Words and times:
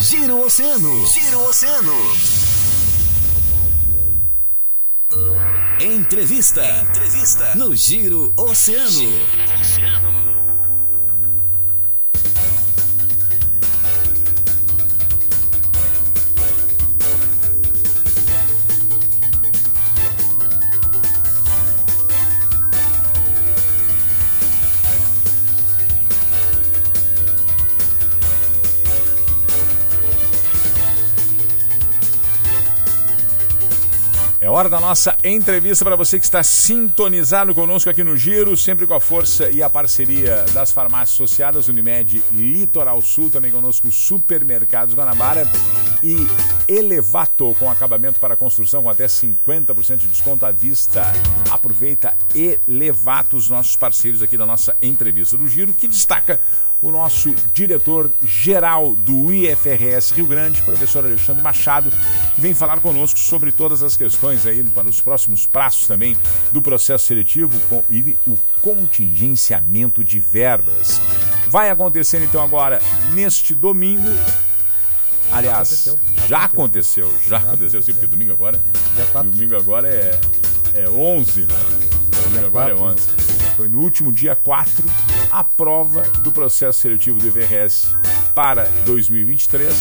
Giro 0.00 0.40
Oceano. 0.42 1.06
Giro 1.06 1.42
Oceano. 1.44 1.92
Entrevista. 5.78 6.64
Entrevista. 6.64 7.54
No 7.54 7.74
Giro 7.74 8.32
Oceano. 8.36 8.90
Giro 8.90 9.20
Oceano. 9.60 10.19
Hora 34.50 34.68
da 34.68 34.80
nossa 34.80 35.16
entrevista 35.22 35.84
para 35.84 35.94
você 35.94 36.18
que 36.18 36.24
está 36.24 36.42
sintonizado 36.42 37.54
conosco 37.54 37.88
aqui 37.88 38.02
no 38.02 38.16
Giro, 38.16 38.56
sempre 38.56 38.86
com 38.86 38.94
a 38.94 39.00
força 39.00 39.48
e 39.48 39.62
a 39.62 39.70
parceria 39.70 40.44
das 40.52 40.72
farmácias 40.72 41.14
associadas 41.14 41.68
Unimed 41.68 42.22
Litoral 42.32 43.00
Sul, 43.00 43.30
também 43.30 43.52
conosco 43.52 43.92
Supermercados 43.92 44.94
Guanabara 44.94 45.46
e 46.02 46.16
Elevato, 46.66 47.54
com 47.58 47.70
acabamento 47.70 48.18
para 48.18 48.36
construção 48.36 48.82
com 48.82 48.90
até 48.90 49.06
50% 49.06 49.98
de 49.98 50.08
desconto 50.08 50.44
à 50.44 50.50
vista. 50.50 51.04
Aproveita 51.50 52.16
Elevato, 52.34 53.36
os 53.36 53.48
nossos 53.48 53.76
parceiros 53.76 54.22
aqui 54.22 54.36
da 54.36 54.46
nossa 54.46 54.76
entrevista 54.82 55.36
do 55.36 55.46
Giro, 55.46 55.72
que 55.72 55.86
destaca 55.86 56.40
o 56.82 56.90
nosso 56.90 57.34
diretor-geral 57.52 58.94
do 58.96 59.32
IFRS 59.32 60.12
Rio 60.12 60.26
Grande, 60.26 60.62
professor 60.62 61.04
Alexandre 61.04 61.42
Machado, 61.42 61.90
que 62.34 62.40
vem 62.40 62.54
falar 62.54 62.80
conosco 62.80 63.18
sobre 63.18 63.52
todas 63.52 63.82
as 63.82 63.96
questões 63.96 64.46
aí 64.46 64.64
para 64.64 64.88
os 64.88 65.00
próximos 65.00 65.46
prazos 65.46 65.86
também 65.86 66.16
do 66.52 66.62
processo 66.62 67.06
seletivo 67.06 67.58
e 67.90 68.16
o 68.26 68.36
contingenciamento 68.62 70.02
de 70.02 70.18
verbas. 70.18 71.00
Vai 71.48 71.70
acontecer 71.70 72.22
então 72.22 72.42
agora 72.42 72.80
neste 73.12 73.54
domingo. 73.54 74.08
Aliás, 75.32 75.68
já 75.68 75.92
aconteceu, 75.92 76.28
já, 76.28 76.44
aconteceu, 76.44 77.04
já, 77.26 77.36
aconteceu, 77.36 77.38
aconteceu, 77.38 77.82
sim, 77.82 77.92
porque 77.92 78.06
domingo 78.06 78.32
agora. 78.32 78.60
Domingo 79.24 79.56
agora 79.56 79.88
é, 79.88 80.20
é 80.74 80.88
11, 80.88 81.42
né? 81.42 81.46
Domingo 82.24 82.46
agora 82.46 82.72
é 82.72 82.74
11. 82.74 83.08
Foi 83.56 83.68
no 83.68 83.80
último 83.80 84.12
dia 84.12 84.34
4 84.34 84.84
a 85.30 85.44
prova 85.44 86.02
do 86.22 86.32
processo 86.32 86.80
seletivo 86.80 87.18
do 87.18 87.26
IVRS 87.26 87.94
para 88.34 88.64
2023. 88.84 89.72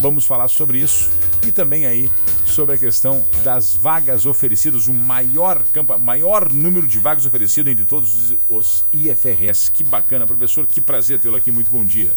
Vamos 0.00 0.24
falar 0.24 0.48
sobre 0.48 0.78
isso 0.78 1.10
e 1.46 1.50
também 1.50 1.86
aí 1.86 2.10
sobre 2.46 2.76
a 2.76 2.78
questão 2.78 3.24
das 3.42 3.74
vagas 3.74 4.24
oferecidas, 4.24 4.86
o 4.88 4.94
maior, 4.94 5.62
campo, 5.72 5.98
maior 5.98 6.52
número 6.52 6.86
de 6.86 6.98
vagas 6.98 7.26
oferecido 7.26 7.68
entre 7.68 7.84
todos 7.84 8.34
os 8.48 8.84
IFRS. 8.92 9.70
Que 9.70 9.82
bacana, 9.82 10.26
professor, 10.26 10.66
que 10.66 10.80
prazer 10.80 11.20
tê-lo 11.20 11.36
aqui. 11.36 11.50
Muito 11.50 11.70
bom 11.70 11.84
dia. 11.84 12.12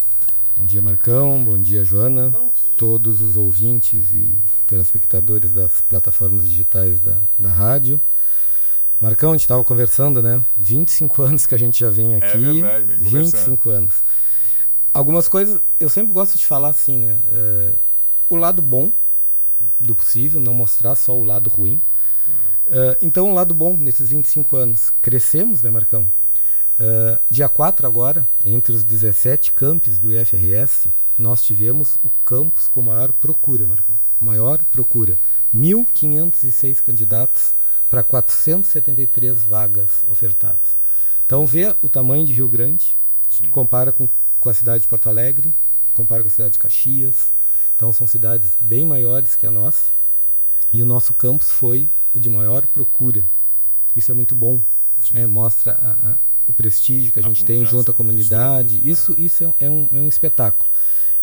Bom 0.58 0.66
dia, 0.66 0.82
Marcão. 0.82 1.44
Bom 1.44 1.58
dia, 1.58 1.84
Joana. 1.84 2.30
Bom 2.30 2.52
dia. 2.54 2.74
Todos 2.78 3.22
os 3.22 3.38
ouvintes 3.38 4.12
e 4.14 4.34
telespectadores 4.68 5.52
das 5.52 5.82
plataformas 5.82 6.48
digitais 6.48 7.00
da, 7.00 7.18
da 7.38 7.50
rádio. 7.50 8.00
Marcão, 9.00 9.30
a 9.30 9.34
gente 9.34 9.42
estava 9.42 9.64
conversando, 9.64 10.22
né? 10.22 10.44
25 10.58 11.22
anos 11.24 11.46
que 11.46 11.56
a 11.56 11.58
gente 11.58 11.80
já 11.80 11.90
vem 11.90 12.16
é 12.16 12.18
aqui. 12.18 12.62
É 12.62 12.82
verdade, 12.82 12.86
vem 12.98 13.24
25 13.24 13.70
anos. 13.70 14.04
Algumas 14.94 15.28
coisas, 15.28 15.62
eu 15.80 15.88
sempre 15.88 16.12
gosto 16.14 16.38
de 16.38 16.46
falar 16.46 16.70
assim, 16.70 16.98
né? 16.98 17.18
É, 17.32 17.74
o 18.30 18.36
lado 18.36 18.62
bom 18.62 18.92
do 19.80 19.96
possível, 19.96 20.40
não 20.40 20.54
mostrar 20.54 20.96
só 20.96 21.18
o 21.18 21.24
lado 21.24 21.50
ruim. 21.50 21.82
Uh, 22.68 22.96
então, 23.02 23.32
o 23.32 23.34
lado 23.34 23.54
bom 23.54 23.76
nesses 23.76 24.10
25 24.10 24.56
anos, 24.56 24.94
crescemos, 25.02 25.64
né, 25.64 25.72
Marcão? 25.72 26.04
Uh, 26.80 27.20
dia 27.30 27.50
4 27.50 27.88
agora, 27.88 28.28
entre 28.46 28.72
os 28.72 28.84
17 28.84 29.52
campos 29.54 29.98
do 29.98 30.16
IFRS, 30.16 30.88
nós 31.18 31.42
tivemos 31.42 31.98
o 32.04 32.12
campus 32.24 32.68
com 32.68 32.82
maior 32.82 33.12
procura, 33.12 33.68
Marcão. 33.68 33.96
Maior 34.22 34.62
procura. 34.72 35.18
1.506 35.54 36.82
candidatos 36.82 37.54
para 37.90 38.04
473 38.04 39.42
vagas 39.44 40.06
ofertadas. 40.10 40.78
Então 41.26 41.46
vê 41.46 41.76
o 41.82 41.90
tamanho 41.90 42.26
de 42.26 42.34
Rio 42.34 42.48
Grande, 42.48 42.98
Sim. 43.30 43.50
compara 43.50 43.92
com, 43.92 44.10
com 44.40 44.50
a 44.50 44.54
cidade 44.54 44.84
de 44.84 44.88
Porto 44.88 45.08
Alegre, 45.08 45.54
compara 45.94 46.24
com 46.24 46.28
a 46.28 46.32
cidade 46.32 46.54
de 46.54 46.60
Caxias. 46.60 47.34
Então 47.76 47.94
são 47.94 48.08
cidades 48.08 48.58
bem 48.60 48.86
maiores 48.86 49.36
que 49.36 49.46
a 49.46 49.52
nossa. 49.52 49.92
E 50.72 50.82
o 50.82 50.86
nosso 50.86 51.14
campus 51.14 51.52
foi 51.52 51.90
o 52.14 52.20
de 52.20 52.30
maior 52.30 52.66
procura. 52.68 53.26
Isso 53.96 54.12
é 54.12 54.14
muito 54.14 54.36
bom. 54.36 54.62
É, 55.14 55.26
mostra 55.26 55.74
a, 55.74 56.12
a, 56.12 56.18
o 56.46 56.54
prestígio 56.54 57.12
que 57.12 57.20
a, 57.20 57.24
a 57.24 57.28
gente 57.28 57.46
tem 57.46 57.66
junto 57.66 57.92
à 57.92 57.94
comunidade. 57.94 58.82
Isso, 58.88 59.16
isso 59.18 59.44
é, 59.60 59.66
é, 59.66 59.70
um, 59.70 59.88
é 59.92 60.02
um 60.02 60.08
espetáculo. 60.08 60.70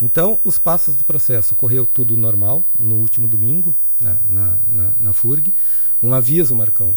Então, 0.01 0.39
os 0.45 0.59
passos 0.59 0.95
do 0.97 1.05
processo 1.05 1.55
ocorreu 1.55 1.87
tudo 1.87 2.17
normal 2.17 2.65
no 2.79 2.97
último 2.97 3.27
domingo, 3.27 3.75
na, 4.01 4.17
na, 4.29 4.59
na, 4.67 4.93
na 5.01 5.13
FURG. 5.13 5.55
Um 6.03 6.13
aviso, 6.13 6.55
Marcão, 6.55 6.95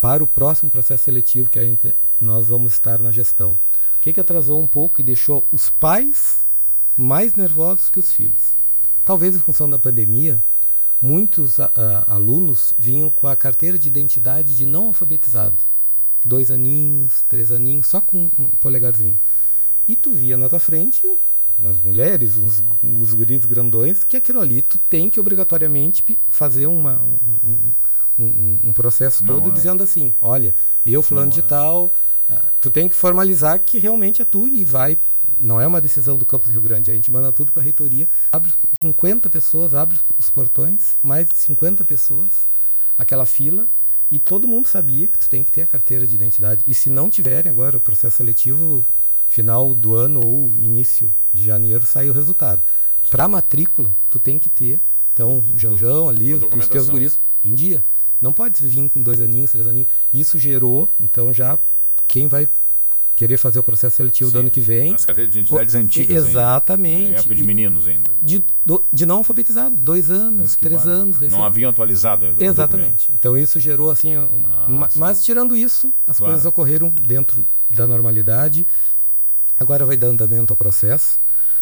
para 0.00 0.24
o 0.24 0.26
próximo 0.26 0.70
processo 0.70 1.04
seletivo 1.04 1.50
que 1.50 1.58
a 1.58 1.64
gente, 1.64 1.94
nós 2.20 2.46
vamos 2.46 2.72
estar 2.72 2.98
na 2.98 3.12
gestão. 3.12 3.52
O 3.96 4.00
que, 4.00 4.12
que 4.12 4.20
atrasou 4.20 4.60
um 4.60 4.66
pouco 4.66 5.00
e 5.00 5.04
deixou 5.04 5.46
os 5.52 5.68
pais 5.68 6.38
mais 6.96 7.34
nervosos 7.34 7.90
que 7.90 7.98
os 7.98 8.12
filhos? 8.12 8.54
Talvez 9.04 9.36
em 9.36 9.38
função 9.38 9.68
da 9.68 9.78
pandemia, 9.78 10.42
muitos 11.00 11.58
alunos 12.06 12.72
vinham 12.78 13.10
com 13.10 13.26
a 13.26 13.36
carteira 13.36 13.78
de 13.78 13.88
identidade 13.88 14.56
de 14.56 14.64
não 14.64 14.86
alfabetizado. 14.86 15.56
Dois 16.24 16.50
aninhos, 16.50 17.22
três 17.28 17.52
aninhos, 17.52 17.86
só 17.86 18.00
com 18.00 18.30
um 18.38 18.48
polegarzinho. 18.60 19.18
E 19.86 19.94
tu 19.94 20.10
via 20.10 20.38
na 20.38 20.48
tua 20.48 20.58
frente 20.58 21.06
umas 21.58 21.80
mulheres, 21.80 22.36
uns, 22.36 22.62
uns 22.82 23.14
guris 23.14 23.44
grandões, 23.44 24.04
que 24.04 24.16
aquilo 24.16 24.40
ali 24.40 24.62
tu 24.62 24.78
tem 24.78 25.08
que 25.08 25.20
obrigatoriamente 25.20 26.18
fazer 26.28 26.66
uma, 26.66 27.02
um, 27.02 27.58
um, 28.18 28.58
um 28.64 28.72
processo 28.72 29.24
todo 29.24 29.50
dizendo 29.50 29.82
assim, 29.82 30.14
olha, 30.20 30.54
eu 30.84 31.02
fulano 31.02 31.30
de 31.30 31.42
tal, 31.42 31.86
uh, 31.86 31.92
tu 32.60 32.70
tem 32.70 32.88
que 32.88 32.94
formalizar 32.94 33.58
que 33.60 33.78
realmente 33.78 34.20
é 34.20 34.24
tu 34.24 34.48
e 34.48 34.64
vai 34.64 34.98
não 35.38 35.60
é 35.60 35.66
uma 35.66 35.80
decisão 35.80 36.16
do 36.16 36.24
Campus 36.24 36.50
Rio 36.50 36.62
Grande, 36.62 36.90
a 36.90 36.94
gente 36.94 37.10
manda 37.10 37.32
tudo 37.32 37.50
para 37.50 37.60
a 37.60 37.64
reitoria, 37.64 38.08
abre 38.30 38.52
50 38.80 39.28
pessoas, 39.28 39.74
abre 39.74 39.98
os 40.18 40.30
portões, 40.30 40.96
mais 41.02 41.28
de 41.28 41.34
50 41.34 41.84
pessoas, 41.84 42.48
aquela 42.96 43.26
fila, 43.26 43.66
e 44.10 44.18
todo 44.18 44.46
mundo 44.46 44.68
sabia 44.68 45.06
que 45.06 45.18
tu 45.18 45.28
tem 45.28 45.42
que 45.42 45.50
ter 45.50 45.62
a 45.62 45.66
carteira 45.66 46.06
de 46.06 46.14
identidade. 46.14 46.62
E 46.66 46.74
se 46.74 46.88
não 46.88 47.10
tiverem 47.10 47.50
agora 47.50 47.76
o 47.76 47.80
processo 47.80 48.18
seletivo 48.18 48.86
final 49.28 49.74
do 49.74 49.94
ano 49.94 50.22
ou 50.22 50.52
início 50.58 51.12
de 51.32 51.44
janeiro, 51.44 51.84
sai 51.84 52.08
o 52.08 52.12
resultado. 52.12 52.62
Para 53.10 53.28
matrícula, 53.28 53.94
tu 54.10 54.18
tem 54.18 54.38
que 54.38 54.48
ter, 54.48 54.80
então, 55.12 55.44
o 55.54 55.58
Janjão 55.58 56.08
ali, 56.08 56.34
os 56.34 56.68
teus 56.68 56.88
guris, 56.88 57.20
em 57.42 57.54
dia. 57.54 57.82
Não 58.20 58.32
pode 58.32 58.66
vir 58.66 58.88
com 58.88 59.00
dois 59.00 59.20
aninhos, 59.20 59.52
três 59.52 59.66
aninhos. 59.66 59.88
Isso 60.12 60.38
gerou, 60.38 60.88
então 60.98 61.32
já 61.32 61.58
quem 62.08 62.26
vai 62.26 62.48
querer 63.14 63.36
fazer 63.36 63.60
o 63.60 63.62
processo 63.62 63.96
seletivo 63.96 64.30
Sim, 64.30 64.34
do 64.34 64.40
ano 64.40 64.50
que 64.50 64.60
vem. 64.60 64.94
As 64.94 65.04
carteiras 65.04 65.32
de 65.32 65.40
identidades 65.40 65.74
antigas. 65.74 66.26
Exatamente. 66.28 67.04
Ainda, 67.06 67.18
época 67.20 67.34
de 67.34 67.42
meninos 67.44 67.86
ainda. 67.86 68.12
De, 68.20 68.42
de 68.92 69.06
não 69.06 69.18
alfabetizado, 69.18 69.76
dois 69.76 70.10
anos, 70.10 70.56
três 70.56 70.86
anos. 70.86 71.20
Não 71.20 71.44
haviam 71.44 71.70
atualizado. 71.70 72.34
Exatamente. 72.38 73.10
Então 73.12 73.36
isso 73.36 73.60
gerou 73.60 73.90
assim. 73.90 74.14
Ah, 74.16 74.66
mas, 74.68 74.96
mas 74.96 75.22
tirando 75.22 75.56
isso, 75.56 75.92
as 76.06 76.18
claro. 76.18 76.32
coisas 76.32 76.46
ocorreram 76.46 76.90
dentro 76.90 77.46
da 77.70 77.86
normalidade. 77.86 78.66
Agora 79.58 79.86
vai 79.86 79.96
dar 79.96 80.08
andamento 80.08 80.52
ao 80.52 80.56
processo. 80.56 81.20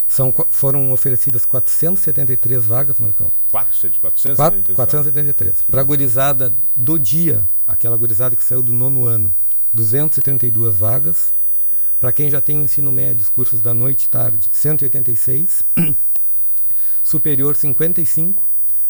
São, 0.09 0.33
foram 0.51 0.93
oferecidas 0.93 1.47
473 1.47 2.65
vagas, 2.65 3.01
Marcão. 3.01 3.33
473? 3.51 4.77
473. 4.77 5.63
Para 5.63 5.81
a 5.81 5.85
gurizada 5.85 6.55
do 6.77 6.99
dia, 6.99 7.47
aquela 7.67 7.97
gurizada 7.97 8.37
que 8.37 8.45
saiu 8.45 8.63
do 8.63 8.73
nono 8.73 9.07
ano, 9.07 9.35
232 9.73 10.77
vagas. 10.77 11.33
Para 11.99 12.13
quem 12.13 12.29
já 12.29 12.41
tem 12.41 12.61
ensino 12.61 12.93
médio, 12.93 13.31
cursos 13.31 13.63
da 13.63 13.73
noite 13.73 14.05
e 14.05 14.09
tarde, 14.09 14.51
186. 14.53 15.63
Superior, 17.03 17.57
55. 17.57 18.45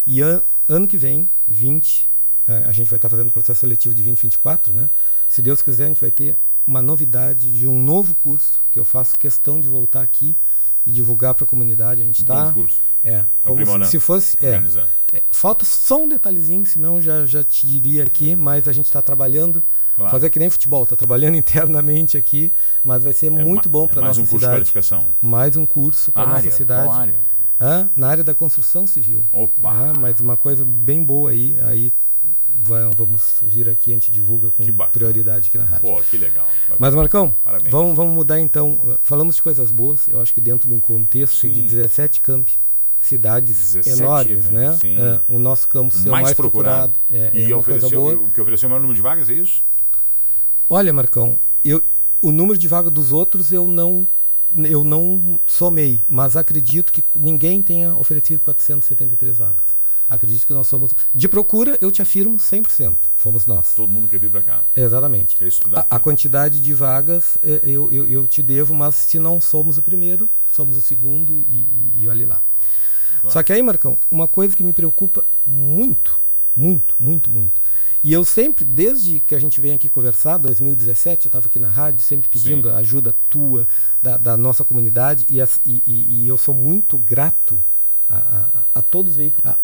E 0.07 0.23
an 0.23 0.43
ano 0.69 0.89
que 0.89 0.97
vem, 0.97 1.29
20. 1.47 2.11
Eh, 2.49 2.65
a 2.67 2.73
gente 2.73 2.91
vai 2.91 2.97
estar 2.97 3.09
fazendo 3.09 3.29
o 3.29 3.33
processo 3.33 3.61
seletivo 3.61 3.95
de 3.95 4.03
2024, 4.03 4.73
né? 4.75 4.91
Se 5.29 5.41
Deus 5.41 5.63
quiser, 5.63 5.85
a 5.85 5.89
gente 5.89 6.01
vai 6.01 6.11
ter 6.11 6.37
uma 6.67 6.83
novidade 6.83 7.53
de 7.53 7.67
um 7.67 7.81
novo 7.81 8.15
curso 8.15 8.65
que 8.71 8.79
eu 8.79 8.85
faço 8.85 9.19
questão 9.19 9.61
de 9.61 9.69
voltar 9.69 10.03
aqui 10.03 10.37
e 10.87 10.91
divulgar 10.91 11.35
para 11.35 11.45
a 11.45 11.47
comunidade. 11.47 12.03
A 12.03 12.05
gente 12.05 12.23
está. 12.23 12.55
É, 13.05 13.25
como 13.43 13.85
se, 13.85 13.91
se 13.91 14.01
fosse. 14.01 14.37
É, 14.41 14.63
é, 15.13 15.23
falta 15.31 15.65
só 15.65 16.03
um 16.03 16.09
detalhezinho, 16.09 16.65
senão 16.65 17.01
já, 17.01 17.27
já 17.27 17.43
te 17.43 17.67
diria 17.67 18.05
aqui, 18.05 18.37
mas 18.37 18.69
a 18.69 18.73
gente 18.73 18.87
está 18.87 19.03
trabalhando. 19.03 19.63
Claro. 19.95 20.11
Fazer 20.11 20.31
que 20.31 20.39
nem 20.39 20.49
futebol, 20.49 20.85
está 20.85 20.97
trabalhando 20.97 21.37
internamente 21.37 22.17
aqui, 22.17 22.51
mas 22.83 23.05
vai 23.05 23.13
ser 23.13 23.27
é 23.27 23.31
muito 23.31 23.69
bom 23.69 23.87
para 23.87 24.01
é 24.01 24.05
a 24.05 24.07
nossa 24.09 24.23
um 24.23 24.27
cidade. 24.27 24.31
Mais 24.31 24.31
um 24.31 24.31
curso 24.31 24.47
de 24.47 24.57
qualificação. 24.57 25.07
Mais 25.21 25.57
um 25.57 25.67
curso 25.67 26.13
para 26.13 26.23
a 26.23 26.27
nossa 26.27 26.51
cidade. 26.51 26.87
Qual 26.89 26.99
área? 26.99 27.21
Ah, 27.61 27.89
na 27.95 28.09
área 28.09 28.25
da 28.25 28.35
construção 28.35 28.87
civil. 28.87 29.25
Opa! 29.31 29.71
Ah, 29.71 29.93
mas 29.97 30.19
uma 30.19 30.37
coisa 30.37 30.65
bem 30.65 31.05
boa 31.05 31.31
aí, 31.31 31.57
aí 31.63 31.93
vamos 32.95 33.37
vir 33.43 33.69
aqui, 33.69 33.91
a 33.91 33.95
gente 33.95 34.11
divulga 34.11 34.51
com 34.51 34.65
prioridade 34.89 35.49
aqui 35.49 35.59
na 35.59 35.65
rádio. 35.65 35.83
Pô, 35.83 36.03
que 36.03 36.17
legal. 36.17 36.49
Mas, 36.79 36.95
Marcão, 36.95 37.35
Parabéns. 37.45 37.71
vamos, 37.71 37.97
vamos 37.97 38.15
mudar 38.15 38.41
então. 38.41 38.99
Falamos 39.03 39.37
de 39.37 39.43
coisas 39.43 39.71
boas, 39.71 40.09
eu 40.09 40.21
acho 40.21 40.33
que 40.33 40.41
dentro 40.41 40.69
de 40.69 40.75
um 40.75 40.81
contexto 40.81 41.41
Sim. 41.41 41.53
de 41.53 41.63
17 41.63 42.21
campi, 42.21 42.59
cidades 43.01 43.75
17, 43.75 44.01
enormes, 44.01 44.51
né? 44.51 44.71
né? 44.71 44.79
Sim. 44.81 44.97
Ah, 44.99 45.21
o 45.29 45.39
nosso 45.39 45.69
campus 45.69 46.07
é 46.07 46.09
o 46.09 46.13
mais 46.13 46.33
procurado. 46.35 46.93
procurado. 47.09 47.33
É, 47.35 47.41
e 47.41 47.51
é 47.51 47.57
ofereceu, 47.57 48.01
boa. 48.01 48.15
o 48.15 48.31
que 48.31 48.41
ofereceu 48.41 48.69
o 48.69 48.71
maior 48.71 48.81
número 48.81 48.97
de 48.97 49.03
vagas, 49.03 49.29
é 49.29 49.35
isso? 49.35 49.65
Olha, 50.71 50.93
Marcão, 50.93 51.39
eu, 51.65 51.83
o 52.21 52.31
número 52.31 52.59
de 52.59 52.69
vaga 52.69 52.89
dos 52.89 53.13
outros 53.13 53.53
eu 53.53 53.67
não 53.67 54.07
eu 54.55 54.85
não 54.85 55.41
somei, 55.47 56.01
mas 56.09 56.37
acredito 56.37 56.93
que 56.93 57.03
ninguém 57.15 57.63
tenha 57.63 57.95
oferecido 57.95 58.41
473 58.41 59.39
vagas. 59.39 59.82
Acredito 60.15 60.47
que 60.47 60.53
nós 60.53 60.67
somos 60.67 60.93
de 61.15 61.29
procura, 61.29 61.77
eu 61.81 61.91
te 61.91 62.03
afirmo 62.03 62.37
100%. 62.37 62.97
Fomos 63.17 63.47
nós. 63.47 63.75
Todo 63.75 63.91
mundo 63.91 64.09
quer 64.09 64.19
vir 64.19 64.31
para 64.31 64.43
cá. 64.43 64.63
Exatamente. 64.77 65.37
Quer 65.37 65.49
estudar. 65.49 65.87
A, 65.91 65.97
a 65.97 65.99
quantidade 65.99 66.61
de 66.61 66.75
vagas 66.75 67.39
eh, 67.43 67.61
eu, 67.65 67.91
eu, 67.93 68.07
eu 68.09 68.27
te 68.27 68.43
devo, 68.43 68.75
mas 68.75 68.95
se 68.95 69.19
não 69.19 69.41
somos 69.41 69.79
o 69.79 69.83
primeiro, 69.83 70.29
somos 70.53 70.77
o 70.77 70.83
segundo 70.83 71.33
e, 71.51 71.57
e, 71.57 71.95
e 72.03 72.09
olhe 72.09 72.25
lá. 72.25 72.43
Claro. 73.21 73.33
Só 73.33 73.43
que 73.43 73.53
aí, 73.53 73.63
Marcão, 73.63 73.97
uma 74.11 74.27
coisa 74.29 74.55
que 74.55 74.63
me 74.65 74.73
preocupa 74.73 75.25
muito, 75.47 76.19
muito, 76.55 76.95
muito, 76.99 77.31
muito. 77.31 77.61
E 78.05 78.13
eu 78.13 78.25
sempre, 78.25 78.65
desde 78.65 79.21
que 79.21 79.33
a 79.35 79.39
gente 79.39 79.61
vem 79.61 79.73
aqui 79.75 79.89
conversar, 79.89 80.37
2017, 80.39 81.27
eu 81.27 81.29
estava 81.29 81.47
aqui 81.47 81.59
na 81.61 81.69
rádio, 81.69 82.01
sempre 82.05 82.29
pedindo 82.29 82.69
Sim. 82.69 82.75
a 82.75 82.79
ajuda 82.79 83.15
tua, 83.31 83.67
da, 84.03 84.17
da 84.17 84.37
nossa 84.37 84.65
comunidade, 84.65 85.25
e- 85.31 85.41
e- 85.65 85.83
e 86.25 86.27
eu 86.29 86.37
sou 86.37 86.53
muito 86.53 86.99
grato 86.99 87.63
a, 88.13 88.19
a- 88.59 88.63
a 88.77 88.83
todos 88.83 89.13
os 89.13 89.17
veículos, 89.17 89.55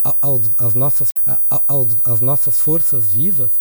às 0.59 0.75
nossas, 0.75 1.13
a- 1.27 1.39
a- 1.51 1.63
aos- 1.69 1.97
às 2.05 2.21
nossas 2.21 2.59
forças 2.61 3.13
vivas. 3.13 3.53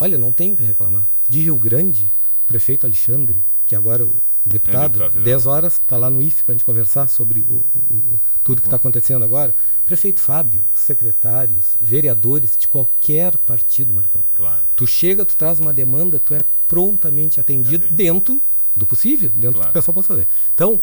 Olha, 0.00 0.16
não 0.18 0.32
tenho 0.32 0.54
o 0.54 0.56
que 0.56 0.62
reclamar. 0.62 1.06
De 1.28 1.40
Rio 1.42 1.56
Grande, 1.56 2.10
o 2.44 2.46
prefeito 2.46 2.86
Alexandre, 2.86 3.42
que 3.66 3.74
agora 3.74 4.02
é 4.02 4.06
o 4.06 4.14
deputado, 4.44 4.98
federal. 4.98 5.22
10 5.22 5.46
horas, 5.46 5.74
está 5.74 5.96
lá 5.96 6.10
no 6.10 6.20
IFE 6.22 6.42
para 6.42 6.52
a 6.52 6.54
gente 6.56 6.64
conversar 6.64 7.08
sobre 7.08 7.40
o, 7.42 7.64
o- 7.74 7.78
o- 8.14 8.20
tudo 8.42 8.60
que 8.60 8.66
está 8.66 8.76
acontecendo 8.76 9.24
agora. 9.24 9.54
Prefeito 9.84 10.20
Fábio, 10.20 10.64
secretários, 10.74 11.76
vereadores 11.80 12.56
de 12.56 12.66
qualquer 12.68 13.36
partido, 13.38 13.92
Marcão. 13.94 14.22
Claro. 14.36 14.62
Tu 14.74 14.86
chega, 14.86 15.24
tu 15.24 15.36
traz 15.36 15.60
uma 15.60 15.72
demanda, 15.72 16.18
tu 16.18 16.34
é 16.34 16.42
prontamente 16.66 17.38
atendido 17.38 17.84
Atendido. 17.86 17.94
dentro 17.96 18.42
do 18.74 18.86
possível, 18.86 19.30
dentro 19.30 19.50
do 19.52 19.56
Claro. 19.56 19.72
que 19.72 19.78
o 19.78 19.80
pessoal 19.80 19.94
possa 19.94 20.08
fazer. 20.08 20.26
Então, 20.54 20.80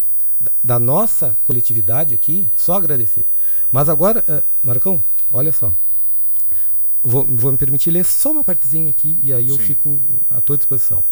da- 0.64 0.80
nossa 0.80 1.36
coletividade 1.44 2.14
aqui, 2.14 2.50
só 2.56 2.74
agradecer. 2.76 3.26
Mas 3.72 3.90
agora, 3.90 4.24
eh, 4.28 4.44
Marcão, 4.64 5.04
olha 5.32 5.52
só. 5.52 5.72
Vou, 7.02 7.26
vou 7.26 7.52
me 7.52 7.58
permitir 7.58 7.92
ler 7.92 8.04
só 8.06 8.32
uma 8.32 8.44
partezinha 8.44 8.90
aqui 8.90 9.18
e 9.24 9.32
aí 9.32 9.50
eu 9.50 9.56
Sim. 9.58 9.64
fico 9.64 10.00
à 10.30 10.42
tua 10.42 10.58
disposição. 10.58 11.04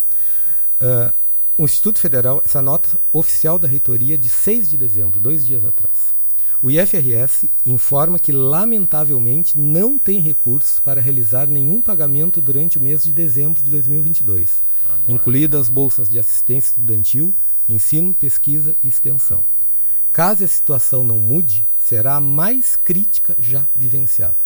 Ah, 0.80 1.12
o 1.56 1.64
Instituto 1.64 1.98
Federal, 1.98 2.42
essa 2.44 2.60
nota 2.62 2.88
oficial 3.12 3.58
da 3.58 3.66
reitoria 3.66 4.16
de 4.18 4.28
6 4.28 4.68
de 4.68 4.76
dezembro, 4.76 5.18
dois 5.18 5.44
dias 5.46 5.64
atrás. 5.64 6.16
O 6.60 6.70
IFRS 6.70 7.48
informa 7.64 8.18
que, 8.18 8.32
lamentavelmente, 8.32 9.56
não 9.56 9.96
tem 9.98 10.20
recursos 10.20 10.80
para 10.80 11.00
realizar 11.00 11.46
nenhum 11.46 11.80
pagamento 11.80 12.40
durante 12.40 12.78
o 12.78 12.82
mês 12.82 13.02
de 13.04 13.12
dezembro 13.12 13.62
de 13.62 13.70
2022, 13.70 14.62
Agora. 14.84 15.00
incluídas 15.12 15.60
as 15.62 15.68
bolsas 15.68 16.08
de 16.08 16.18
assistência 16.18 16.70
estudantil, 16.70 17.32
ensino, 17.68 18.14
pesquisa 18.14 18.76
e 18.82 18.88
extensão. 18.88 19.44
Caso 20.12 20.44
a 20.44 20.48
situação 20.48 21.04
não 21.04 21.18
mude, 21.18 21.66
será 21.78 22.16
a 22.16 22.20
mais 22.20 22.76
crítica 22.76 23.36
já 23.38 23.66
vivenciada. 23.76 24.36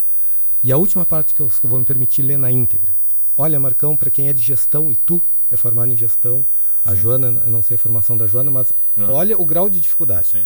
E 0.63 0.71
a 0.71 0.77
última 0.77 1.05
parte 1.05 1.33
que 1.33 1.39
eu, 1.41 1.49
vou 1.63 1.79
me 1.79 1.85
permitir 1.85 2.21
ler 2.21 2.37
na 2.37 2.51
íntegra. 2.51 2.93
Olha, 3.35 3.59
Marcão, 3.59 3.95
para 3.97 4.11
quem 4.11 4.27
é 4.29 4.33
de 4.33 4.41
gestão, 4.41 4.91
e 4.91 4.95
tu 4.95 5.21
é 5.49 5.57
formado 5.57 5.91
em 5.91 5.97
gestão, 5.97 6.45
a 6.85 6.91
Sim. 6.91 7.01
Joana, 7.01 7.41
eu 7.45 7.49
não 7.51 7.61
sei 7.63 7.75
a 7.75 7.77
formação 7.79 8.15
da 8.17 8.27
Joana, 8.27 8.51
mas 8.51 8.71
Não. 8.95 9.11
olha 9.11 9.37
o 9.39 9.45
grau 9.45 9.69
de 9.69 9.79
dificuldade. 9.79 10.27
Sim. 10.29 10.43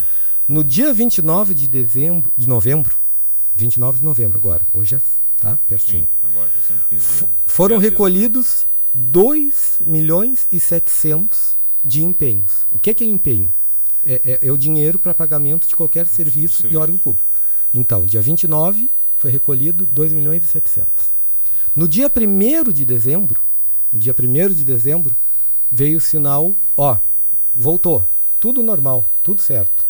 No 0.48 0.64
dia 0.64 0.94
29 0.94 1.54
de 1.54 1.68
dezembro, 1.68 2.32
de 2.38 2.48
novembro, 2.48 2.98
29 3.56 4.00
de 4.00 4.06
novembro 4.06 4.38
agora, 4.38 4.66
hoje 4.74 4.96
é, 4.96 5.02
tá? 5.40 5.58
Pertinho. 5.68 6.04
Sim. 6.04 6.08
Agora, 6.30 6.50
questão 6.50 6.76
de 6.78 6.84
15 6.86 7.06
F- 7.06 7.26
dias. 7.26 7.30
foram 7.48 7.78
recolhidos 7.80 8.66
2 8.94 9.82
milhões 9.86 10.48
e 10.52 10.60
700 10.60 11.58
de 11.84 12.04
empenhos. 12.04 12.66
O 12.72 12.80
que 12.80 12.90
é, 12.90 12.94
que 12.94 13.04
é 13.04 13.08
empenho? 13.08 13.52
É, 14.06 14.22
é- 14.42 14.48
é 14.48 14.52
o 14.52 14.58
dinheiro 14.58 14.98
para 15.00 15.14
pagamento 15.14 15.68
de 15.68 15.76
qualquer 15.76 16.08
serviço, 16.08 16.58
Serviço. 16.62 16.74
e 16.74 16.82
órgão 16.82 16.98
público. 16.98 17.30
Então, 17.74 18.06
dia 18.06 18.22
29 18.22 18.90
foi 19.18 19.32
recolhido 19.32 19.86
2 19.86 20.14
milhões 20.14 20.44
e 20.44 20.48
700. 20.48 21.12
No 21.76 21.88
dia 21.88 22.10
1 22.10 22.72
de 22.72 22.86
dezembro, 22.86 23.42
no 23.92 24.00
dia 24.00 24.14
1 24.18 24.54
de 24.54 24.64
dezembro, 24.64 25.16
veio 25.72 25.98
o 25.98 26.02
sinal, 26.02 26.56
ó, 26.76 26.98
voltou, 27.56 28.06
tudo 28.40 28.64
normal, 28.64 29.06
tudo 29.22 29.42
certo. 29.42 29.86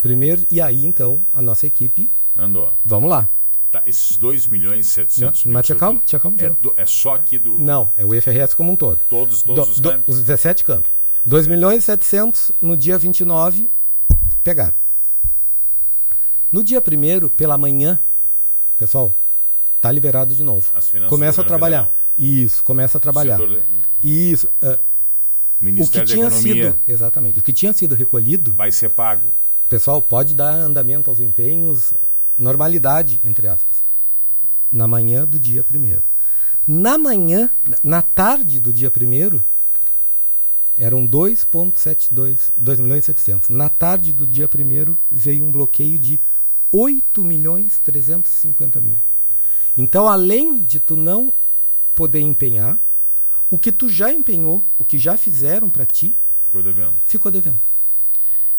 Primeiro, 0.00 0.44
e 0.50 0.60
aí 0.60 0.84
então 0.84 1.20
a 1.32 1.40
nossa 1.42 1.66
equipe, 1.66 2.10
Andou. 2.36 2.72
vamos 2.84 3.08
lá. 3.10 3.28
Tá, 3.70 3.82
esses 3.86 4.16
2 4.16 4.48
milhões 4.48 4.86
e 4.96 5.00
Não, 5.00 5.06
700 5.08 5.44
mil 5.44 5.54
mas 5.54 5.66
te 5.66 5.72
acalma, 5.72 6.00
te 6.04 6.16
acalma. 6.16 6.36
É, 6.40 6.50
do- 6.50 6.74
é 6.76 6.84
só 6.86 7.14
aqui 7.14 7.38
do. 7.38 7.56
Não, 7.58 7.92
é 7.96 8.04
o 8.04 8.12
IFRS 8.12 8.56
como 8.56 8.72
um 8.72 8.76
todo. 8.76 8.98
Todos, 9.08 9.42
todos 9.44 9.66
Do- 9.66 9.70
os 9.72 9.80
do- 9.80 9.90
campos. 9.90 10.16
os 10.16 10.20
17 10.22 10.64
campos. 10.64 10.90
2 11.24 11.46
milhões 11.46 11.82
e 11.82 11.86
700 11.86 12.52
no 12.60 12.76
dia 12.76 12.96
29 12.98 13.70
pegaram. 14.42 14.74
No 16.50 16.64
dia 16.64 16.80
1 16.80 17.28
pela 17.28 17.56
manhã, 17.56 17.98
pessoal, 18.78 19.14
tá 19.80 19.90
liberado 19.92 20.34
de 20.34 20.42
novo. 20.42 20.72
Começa 21.08 21.42
a 21.42 21.44
trabalhar. 21.44 21.84
federal. 21.84 22.00
Isso, 22.18 22.64
começa 22.64 22.98
a 22.98 23.00
trabalhar. 23.00 23.38
Setor- 23.38 23.62
Isso. 24.02 24.48
ah, 24.62 24.66
o 24.72 24.76
que 24.76 25.64
Ministério 25.64 26.08
da 26.08 26.14
tinha 26.14 26.26
Economia 26.26 26.72
sido, 26.72 26.78
exatamente, 26.88 27.38
o 27.38 27.42
que 27.42 27.52
tinha 27.52 27.72
sido 27.72 27.94
recolhido, 27.94 28.54
vai 28.54 28.72
ser 28.72 28.88
pago. 28.90 29.30
pessoal, 29.68 30.00
pode 30.02 30.34
dar 30.34 30.52
andamento 30.54 31.08
aos 31.10 31.20
empenhos, 31.20 31.92
normalidade, 32.36 33.20
entre 33.24 33.46
aspas, 33.46 33.82
na 34.72 34.88
manhã 34.88 35.26
do 35.26 35.38
dia 35.38 35.62
1 35.72 36.00
Na 36.66 36.96
manhã, 36.98 37.50
na 37.82 38.00
tarde 38.02 38.58
do 38.58 38.72
dia 38.72 38.90
1 38.90 39.40
eram 40.76 41.06
2,72, 41.06 42.50
2 42.56 42.80
milhões 42.80 43.04
e 43.04 43.06
700. 43.06 43.48
Na 43.48 43.68
tarde 43.68 44.12
do 44.12 44.26
dia 44.26 44.48
1 44.48 44.96
veio 45.10 45.44
um 45.44 45.52
bloqueio 45.52 45.98
de 45.98 46.18
8 46.72 47.24
milhões 47.24 47.78
350 47.80 48.80
mil. 48.80 48.96
Então, 49.76 50.08
além 50.08 50.62
de 50.62 50.80
tu 50.80 50.96
não 50.96 51.32
poder 51.94 52.20
empenhar, 52.20 52.78
o 53.50 53.58
que 53.58 53.72
tu 53.72 53.88
já 53.88 54.12
empenhou, 54.12 54.62
o 54.78 54.84
que 54.84 54.98
já 54.98 55.16
fizeram 55.16 55.68
para 55.68 55.84
ti, 55.84 56.16
Ficou 56.44 56.62
devendo. 56.62 56.94
ficou 57.06 57.30
devendo. 57.32 57.58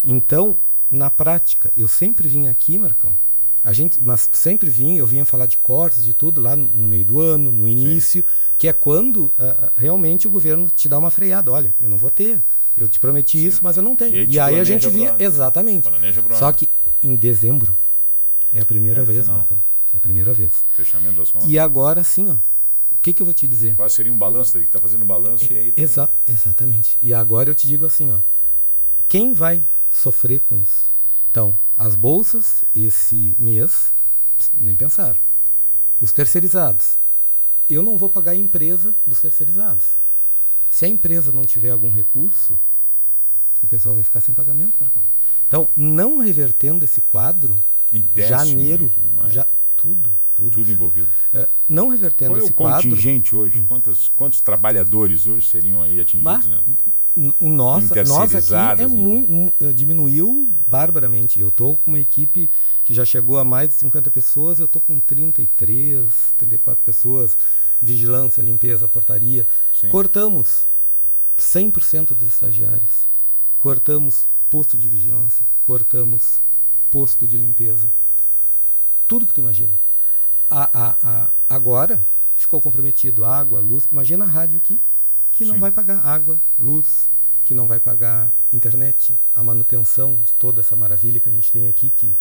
Então, 0.04 0.58
na 0.90 1.10
prática, 1.10 1.72
eu 1.78 1.88
sempre 1.88 2.28
vim 2.28 2.48
aqui, 2.48 2.78
Marcão. 2.78 3.16
A 3.64 3.74
gente, 3.74 4.00
mas 4.02 4.28
sempre 4.34 4.70
vim, 4.70 4.98
eu 4.98 5.06
vinha 5.06 5.24
falar 5.24 5.46
de 5.46 5.58
cortes, 5.58 6.04
de 6.04 6.14
tudo 6.14 6.42
lá 6.42 6.56
no, 6.56 6.88
meio 6.88 7.06
do 7.06 7.20
ano, 7.20 7.52
no 7.52 7.68
início, 7.68 8.26
que 8.58 8.68
é 8.68 8.74
quando 8.74 9.32
ah, 9.38 9.72
realmente 9.76 10.28
o 10.28 10.32
governo 10.32 10.68
te 10.70 10.90
dá 10.90 10.98
uma 10.98 11.12
freada. 11.12 11.52
Olha, 11.52 11.74
eu 11.80 11.90
não 11.90 11.98
vou 11.98 12.10
ter. 12.10 12.42
Eu 12.78 12.88
te 12.88 13.00
prometi 13.00 13.44
isso, 13.46 13.60
mas 13.64 13.78
eu 13.78 13.84
não 13.84 13.96
tenho. 13.96 14.16
E 14.16 14.20
aí 14.20 14.28
E, 14.32 14.40
aí 14.40 14.60
a 14.60 14.64
gente 14.64 14.88
ano. 14.88 15.16
exatamente. 15.20 15.88
Só 16.40 16.52
que 16.52 16.68
em 17.04 17.16
dezembro 17.16 17.76
é 18.54 18.62
a 18.62 18.66
primeira 18.66 19.02
É 19.02 19.06
vez, 19.06 19.22
final. 19.24 19.38
Marcão. 19.38 19.62
É 19.94 19.98
a 19.98 20.00
primeira 20.00 20.34
vez. 20.34 20.64
Fechamento 20.76 21.18
das 21.18 21.30
contas. 21.32 21.48
E 21.50 21.60
agora 21.60 22.04
sim, 22.04 22.30
ó. 22.30 22.34
O 22.34 22.98
que 23.02 23.14
que 23.14 23.22
eu 23.22 23.26
vou 23.26 23.34
te 23.34 23.48
dizer? 23.48 23.76
Quase 23.76 23.96
seria 23.96 24.12
um 24.14 24.18
balanço, 24.18 24.54
teria 24.54 24.66
que 24.66 24.70
estar 24.70 24.80
fazendo 24.80 25.04
um 25.04 25.08
balanço 25.08 25.52
e 25.52 25.58
aí. 25.58 25.74
Exa 25.76 26.10
exatamente. 26.28 26.98
E 27.02 27.14
agora 27.14 27.50
eu 27.50 27.56
te 27.56 27.68
digo 27.68 27.86
assim, 27.86 28.12
ó. 28.12 28.18
Quem 29.08 29.34
vai 29.34 29.62
sofrer 29.92 30.40
com 30.40 30.56
isso? 30.58 30.91
Então, 31.32 31.58
as 31.78 31.96
bolsas 31.96 32.64
esse 32.76 33.36
mês, 33.40 33.94
nem 34.54 34.76
pensar. 34.76 35.16
Os 36.00 36.12
terceirizados. 36.12 37.00
Eu 37.70 37.82
não 37.82 37.98
vou 37.98 38.10
pagar 38.10 38.32
a 38.32 38.36
empresa 38.36 38.94
dos 39.08 39.22
terceirizados. 39.22 39.86
Se 40.70 40.84
a 40.86 40.88
empresa 40.88 41.32
não 41.32 41.44
tiver 41.44 41.70
algum 41.72 41.90
recurso, 41.90 42.60
o 43.64 43.68
pessoal 43.68 43.96
vai 43.96 44.04
ficar 44.04 44.20
sem 44.20 44.36
pagamento, 44.36 44.74
Marcão. 44.80 45.04
Então, 45.48 45.70
não 45.76 46.18
revertendo 46.18 46.84
esse 46.84 47.00
quadro, 47.02 47.58
janeiro, 48.16 48.92
já 49.28 49.46
tudo, 49.78 50.12
tudo. 50.36 50.52
Tudo 50.52 50.72
envolvido. 50.72 51.10
É, 51.34 51.48
não 51.68 51.90
revertendo 51.90 52.32
Qual 52.32 52.40
é 52.40 52.44
esse 52.44 52.52
o 52.52 52.56
quadro, 52.56 52.90
contingente 52.90 53.36
hoje? 53.36 53.66
Quantos, 53.68 54.10
quantos 54.10 54.42
trabalhadores 54.42 55.28
hoje 55.28 55.48
seriam 55.48 55.82
aí 55.82 56.00
atingidos? 56.00 56.24
Mas- 56.24 56.48
né? 56.48 56.60
O 57.40 57.50
nosso, 57.50 57.94
nós 58.08 58.34
aqui 58.34 58.84
é 58.84 58.88
muito, 58.88 59.54
diminuiu 59.74 60.48
barbaramente. 60.66 61.40
Eu 61.40 61.50
estou 61.50 61.76
com 61.78 61.92
uma 61.92 62.00
equipe 62.00 62.50
que 62.86 62.94
já 62.94 63.04
chegou 63.04 63.38
a 63.38 63.44
mais 63.44 63.70
de 63.70 63.76
50 63.76 64.10
pessoas, 64.10 64.60
eu 64.60 64.66
estou 64.66 64.82
com 64.82 64.98
33, 64.98 66.10
34 66.38 66.84
pessoas, 66.86 67.38
vigilância, 67.82 68.42
limpeza, 68.42 68.88
portaria. 68.88 69.46
Sim. 69.74 69.90
Cortamos 69.90 70.66
100% 71.38 72.14
dos 72.14 72.28
estagiários. 72.28 73.08
Cortamos 73.60 74.26
posto 74.50 74.78
de 74.78 74.88
vigilância, 74.88 75.46
cortamos 75.62 76.42
posto 76.90 77.28
de 77.28 77.38
limpeza. 77.38 77.88
Tudo 79.08 79.28
que 79.28 79.34
tu 79.34 79.42
imagina. 79.42 79.78
A, 80.50 80.64
a, 80.64 80.98
a, 81.04 81.30
agora 81.50 82.02
ficou 82.36 82.60
comprometido 82.60 83.24
água, 83.24 83.60
luz. 83.60 83.88
Imagina 83.92 84.26
a 84.26 84.28
rádio 84.28 84.58
aqui, 84.58 84.80
que 85.34 85.46
não 85.46 85.56
Sim. 85.56 85.60
vai 85.60 85.72
pagar 85.72 86.00
água, 86.06 86.40
luz, 86.58 87.10
que 87.46 87.54
não 87.56 87.68
vai 87.68 87.80
pagar 87.80 88.32
internet, 88.52 89.18
a 89.36 89.44
manutenção 89.44 90.16
de 90.24 90.34
toda 90.34 90.62
essa 90.62 90.76
maravilha 90.76 91.20
que 91.20 91.30
a 91.30 91.32
gente 91.32 91.52
tem 91.52 91.68
aqui, 91.68 91.90
que 91.90 92.12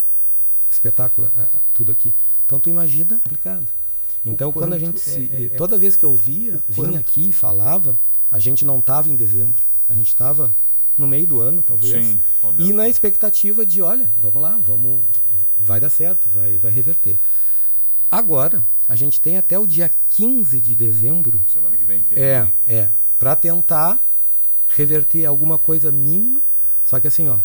espetáculo, 0.71 1.31
tudo 1.75 1.90
aqui. 1.93 2.14
Então 2.47 2.59
tu 2.61 2.71
imagina 2.71 3.19
complicado. 3.23 3.67
Então 4.25 4.52
quando 4.52 4.75
a 4.75 4.79
gente 4.79 5.00
se, 5.00 5.31
é- 5.33 5.43
é- 5.43 5.45
é- 5.47 5.49
toda 5.50 5.79
vez 5.79 5.97
que 5.97 6.05
eu 6.05 6.14
via, 6.14 6.61
vinha 6.69 6.99
aqui 6.99 7.29
e 7.31 7.33
falava, 7.33 7.97
a 8.31 8.38
gente 8.38 8.64
não 8.64 8.79
estava 8.79 9.09
em 9.09 9.17
dezembro, 9.17 9.62
a 9.88 9.95
gente 9.95 10.09
estava 10.09 10.55
no 10.97 11.09
meio 11.09 11.26
do 11.26 11.40
ano, 11.40 11.62
talvez. 11.62 12.07
Sim, 12.07 12.21
E 12.59 12.73
na 12.73 12.88
expectativa 12.88 13.64
de, 13.64 13.81
olha, 13.81 14.11
vamos 14.19 14.43
lá, 14.43 14.59
vamos, 14.61 15.02
vai 15.59 15.81
dar 15.81 15.90
certo, 15.90 16.29
vai, 16.29 16.59
vai 16.59 16.71
reverter. 16.71 17.19
Agora, 18.11 18.64
a 18.88 18.97
gente 18.97 19.21
tem 19.21 19.37
até 19.37 19.59
o 19.59 19.67
dia 19.67 19.90
15 20.11 20.61
de 20.61 20.75
dezembro, 20.75 21.40
Semana 21.47 21.76
que 21.76 21.85
vem. 21.85 22.05
é, 22.12 22.50
é, 22.67 22.90
para 23.19 23.37
tentar 23.37 23.99
reverter 24.69 25.25
alguma 25.26 25.59
coisa 25.59 25.93
mínima. 25.93 26.40
Só 26.85 26.99
que 26.99 27.07
assim, 27.07 27.29
ó, 27.29 27.38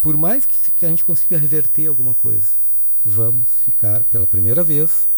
por 0.00 0.16
mais 0.16 0.44
que, 0.44 0.58
a 0.84 0.88
gente 0.88 1.04
consiga 1.04 1.38
reverter 1.38 1.86
alguma 1.86 2.14
coisa, 2.14 2.48
vamos 3.04 3.48
ficar 3.64 4.02
pela 4.04 4.26
primeira 4.26 4.64
vez. 4.64 5.08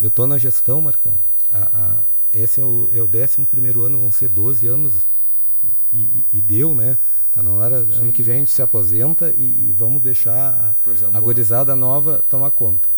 Eu 0.00 0.10
tô 0.10 0.26
na 0.26 0.38
gestão, 0.38 0.80
Marcão. 0.80 1.14
A, 1.52 1.58
a- 1.58 2.02
esse 2.34 2.60
é 2.60 2.64
o, 2.64 2.90
é 2.92 3.00
o 3.00 3.04
11 3.08 3.46
primeiro 3.46 3.82
ano, 3.82 3.98
vão 3.98 4.10
ser 4.12 4.28
12 4.28 4.66
anos 4.66 5.06
e, 5.92 6.02
e- 6.02 6.24
e 6.34 6.40
deu, 6.40 6.74
né? 6.74 6.98
Tá 7.32 7.42
na 7.42 7.50
hora, 7.52 7.76
ano 7.76 8.12
que 8.12 8.22
vem 8.22 8.36
a 8.36 8.38
gente 8.38 8.50
se 8.50 8.60
aposenta 8.62 9.30
e, 9.36 9.68
e 9.68 9.72
vamos 9.76 10.02
deixar 10.02 10.52
a, 10.54 10.74
Coisa 10.84 11.08
a 11.12 11.20
gorizada 11.20 11.76
nova 11.76 12.24
tomar 12.28 12.50
conta. 12.50 12.88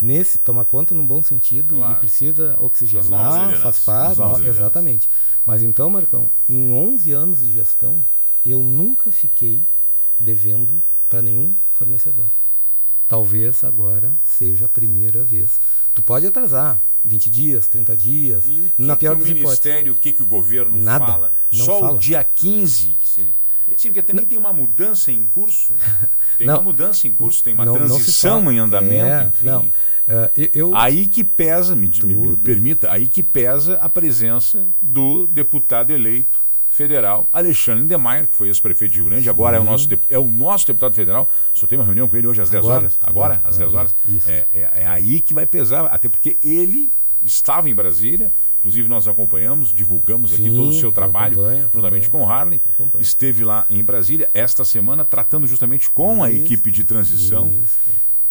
Nesse, 0.00 0.38
tomar 0.38 0.64
conta 0.64 0.94
num 0.94 1.06
bom 1.06 1.22
sentido 1.22 1.76
Claro. 1.76 1.92
e 1.94 1.96
precisa 1.96 2.56
oxigenar, 2.60 3.56
faz 3.58 3.80
parte, 3.80 4.18
no- 4.20 4.46
exatamente. 4.46 5.08
Mas 5.44 5.62
então, 5.62 5.90
Marcão, 5.90 6.30
em 6.48 6.70
11 6.70 7.10
anos 7.12 7.40
de 7.44 7.50
gestão, 7.52 8.04
eu 8.44 8.60
nunca 8.60 9.10
fiquei 9.10 9.60
devendo 10.20 10.80
para 11.08 11.20
nenhum 11.20 11.52
fornecedor. 11.72 12.26
Talvez 13.08 13.64
agora 13.64 14.12
seja 14.24 14.66
a 14.66 14.68
primeira 14.68 15.24
vez. 15.24 15.60
Tu 15.94 16.02
pode 16.02 16.26
atrasar 16.26 16.80
20 17.04 17.30
dias, 17.30 17.66
30 17.66 17.96
dias, 17.96 18.44
E 18.46 18.50
o 18.60 18.64
que 18.64 18.72
na 18.78 18.96
pior 18.96 19.16
que 19.16 19.22
o 19.22 19.24
das 19.24 19.28
hipóteses. 19.30 19.64
Ministério, 19.64 19.92
o 19.92 19.96
que, 19.96 20.12
que 20.12 20.22
o 20.22 20.26
governo 20.26 20.78
Nada. 20.78 21.06
fala? 21.06 21.32
Só 21.50 21.80
fala. 21.80 21.92
o 21.92 21.98
dia 21.98 22.22
15. 22.22 22.90
Que 23.00 23.08
se... 23.08 23.26
Sim, 23.76 23.88
porque 23.88 24.02
também 24.02 24.24
tem 24.24 24.38
uma 24.38 24.52
mudança 24.52 25.10
em 25.12 25.24
curso. 25.26 25.72
né? 25.74 26.08
Tem 26.38 26.46
Não. 26.46 26.54
uma 26.56 26.62
mudança 26.62 27.06
em 27.06 27.12
curso, 27.12 27.42
tem 27.44 27.54
uma 27.54 27.64
Não- 27.64 27.72
não 27.74 27.78
transição 27.86 28.50
em 28.52 28.58
andamento, 28.58 29.04
É, 29.04 29.26
enfim. 29.28 29.46
não. 29.46 29.68
É, 30.10 30.30
eu- 30.54 30.74
Aí 30.74 31.06
que 31.06 31.22
pesa, 31.22 31.76
me, 31.76 31.90
me- 32.02 32.14
me 32.14 32.36
permita, 32.36 32.90
aí 32.90 33.06
que 33.08 33.22
pesa 33.22 33.74
a 33.76 33.88
presença 33.88 34.66
do 34.80 35.26
deputado 35.26 35.90
eleito 35.90 36.38
federal 36.68 37.26
Alexandre 37.32 37.86
Demeyer, 37.86 38.26
que 38.26 38.34
foi 38.34 38.48
ex-prefeito 38.48 38.92
de 38.92 39.00
Rio 39.00 39.08
Grande, 39.10 39.28
agora 39.28 39.56
é 39.56 39.60
o, 39.60 39.64
nosso, 39.64 39.88
é 40.08 40.18
o 40.18 40.26
nosso 40.26 40.66
deputado 40.66 40.94
federal. 40.94 41.28
Só 41.52 41.66
tem 41.66 41.78
uma 41.78 41.84
reunião 41.84 42.08
com 42.08 42.16
ele 42.16 42.26
hoje 42.26 42.40
às 42.40 42.48
10 42.50 42.64
Agora, 42.64 42.78
horas. 42.80 42.98
Agora, 43.02 43.34
agora, 43.34 43.48
às 43.48 43.58
10 43.58 43.74
horas. 43.74 43.94
É, 44.26 44.46
é- 44.52 44.70
é 44.82 44.86
aí 44.86 45.20
que 45.20 45.34
vai 45.34 45.44
pesar, 45.46 45.86
até 45.86 46.08
porque 46.08 46.36
ele 46.42 46.90
estava 47.24 47.68
em 47.70 47.74
Brasília, 47.74 48.32
inclusive 48.58 48.88
nós 48.88 49.06
acompanhamos, 49.08 49.72
divulgamos 49.72 50.32
aqui 50.32 50.42
Sim, 50.44 50.54
todo 50.56 50.68
o 50.70 50.72
seu 50.72 50.88
eu 50.88 50.92
trabalho, 50.92 51.34
acompanho, 51.40 51.70
juntamente 51.72 52.06
acompanho. 52.08 52.10
com 52.26 52.30
o 52.30 52.32
Harley. 52.32 52.60
Acompanho. 52.74 53.02
Esteve 53.02 53.44
lá 53.44 53.66
em 53.70 53.82
Brasília 53.84 54.30
esta 54.34 54.64
semana 54.64 55.04
tratando 55.04 55.46
justamente 55.46 55.90
com 55.90 56.22
a 56.22 56.30
Isso. 56.30 56.44
equipe 56.44 56.70
de 56.70 56.84
transição 56.84 57.50
Isso. 57.50 57.76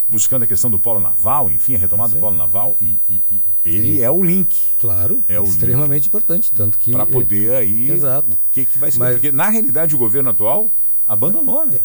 buscando 0.08 0.42
a 0.42 0.46
questão 0.46 0.70
do 0.70 0.78
polo 0.78 1.00
naval, 1.00 1.50
enfim, 1.50 1.74
a 1.74 1.78
retomada 1.78 2.14
do 2.14 2.20
polo 2.20 2.36
naval, 2.36 2.76
e, 2.80 2.98
e- 3.08 3.20
e 3.30 3.42
ele 3.64 4.00
é 4.00 4.10
o 4.10 4.22
link 4.22 4.56
Claro, 4.80 5.22
É 5.28 5.38
o 5.38 5.44
extremamente 5.44 6.08
importante. 6.08 6.50
Tanto 6.52 6.78
que. 6.78 6.90
para 6.92 7.04
poder 7.04 7.54
aí. 7.54 7.90
Exato. 7.90 8.30
O 8.32 8.38
que, 8.52 8.64
que 8.64 8.78
vai 8.78 8.90
ser? 8.90 8.98
Mas- 8.98 9.14
Porque 9.14 9.30
na 9.32 9.48
realidade 9.50 9.94
o 9.94 9.98
governo 9.98 10.30
atual 10.30 10.70
abandonou, 11.06 11.66
né? 11.66 11.78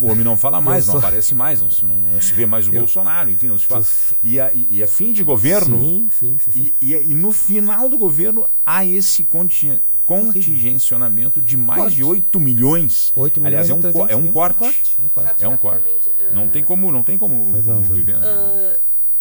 O 0.00 0.06
homem 0.10 0.24
não 0.24 0.36
fala 0.36 0.60
mais, 0.60 0.86
Eu 0.86 0.94
não 0.94 1.00
só- 1.00 1.06
aparece 1.06 1.34
mais, 1.34 1.60
não 1.62 1.70
se, 1.70 1.84
não, 1.84 1.96
não 1.96 2.20
se 2.20 2.32
vê 2.32 2.46
mais 2.46 2.66
o 2.66 2.70
Eu- 2.74 2.80
Bolsonaro, 2.80 3.30
enfim, 3.30 3.48
não 3.48 3.58
se 3.58 3.66
fala. 3.66 3.82
Tu- 3.82 4.16
E, 4.24 4.40
a- 4.40 4.52
e- 4.54 4.82
é 4.82 4.86
fim 4.86 5.12
de 5.12 5.22
governo. 5.22 5.78
Sim, 5.78 6.08
sim, 6.18 6.38
sim. 6.38 6.50
sim. 6.50 6.72
E, 6.80 6.92
e- 6.94 7.02
e 7.10 7.14
no 7.14 7.32
final 7.32 7.88
do 7.88 7.98
governo 7.98 8.46
há 8.64 8.84
esse 8.84 9.24
conti- 9.24 9.80
contingencionamento 10.04 11.40
de 11.40 11.56
mais 11.56 11.80
Corte. 11.82 11.96
de 11.96 12.04
8 12.04 12.40
milhões. 12.40 13.12
8 13.14 13.40
milhões 13.40 13.60
Aliás, 13.60 13.70
é 13.70 13.74
um, 13.74 13.76
co- 13.76 13.82
300 14.06 14.10
é 14.10 14.16
um 14.16 14.22
mil. 14.22 14.32
corte. 14.32 14.64
Um 14.98 15.08
corte. 15.08 15.44
É 15.44 15.48
um 15.48 15.56
corte. 15.56 15.84
Não 16.32 16.44
ah, 16.44 16.48
tem 16.48 16.64
como, 16.64 16.90
não 16.92 17.02
tem 17.02 17.16
como, 17.18 17.44
como 17.44 17.62
não, 17.62 17.82
viver. 17.82 18.16
ah, 18.16 18.20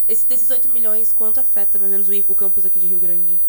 esse, 0.09 0.27
desses 0.27 0.49
8 0.49 0.69
milhões, 0.69 1.11
quanto 1.11 1.39
afeta 1.39 1.77
mais 1.79 1.91
ou 1.91 1.99
menos 1.99 2.27
o, 2.27 2.31
o 2.31 2.35
campus 2.35 2.65
aqui 2.65 2.79
de 2.79 2.87
Rio 2.87 2.99
Grande? 2.99 3.39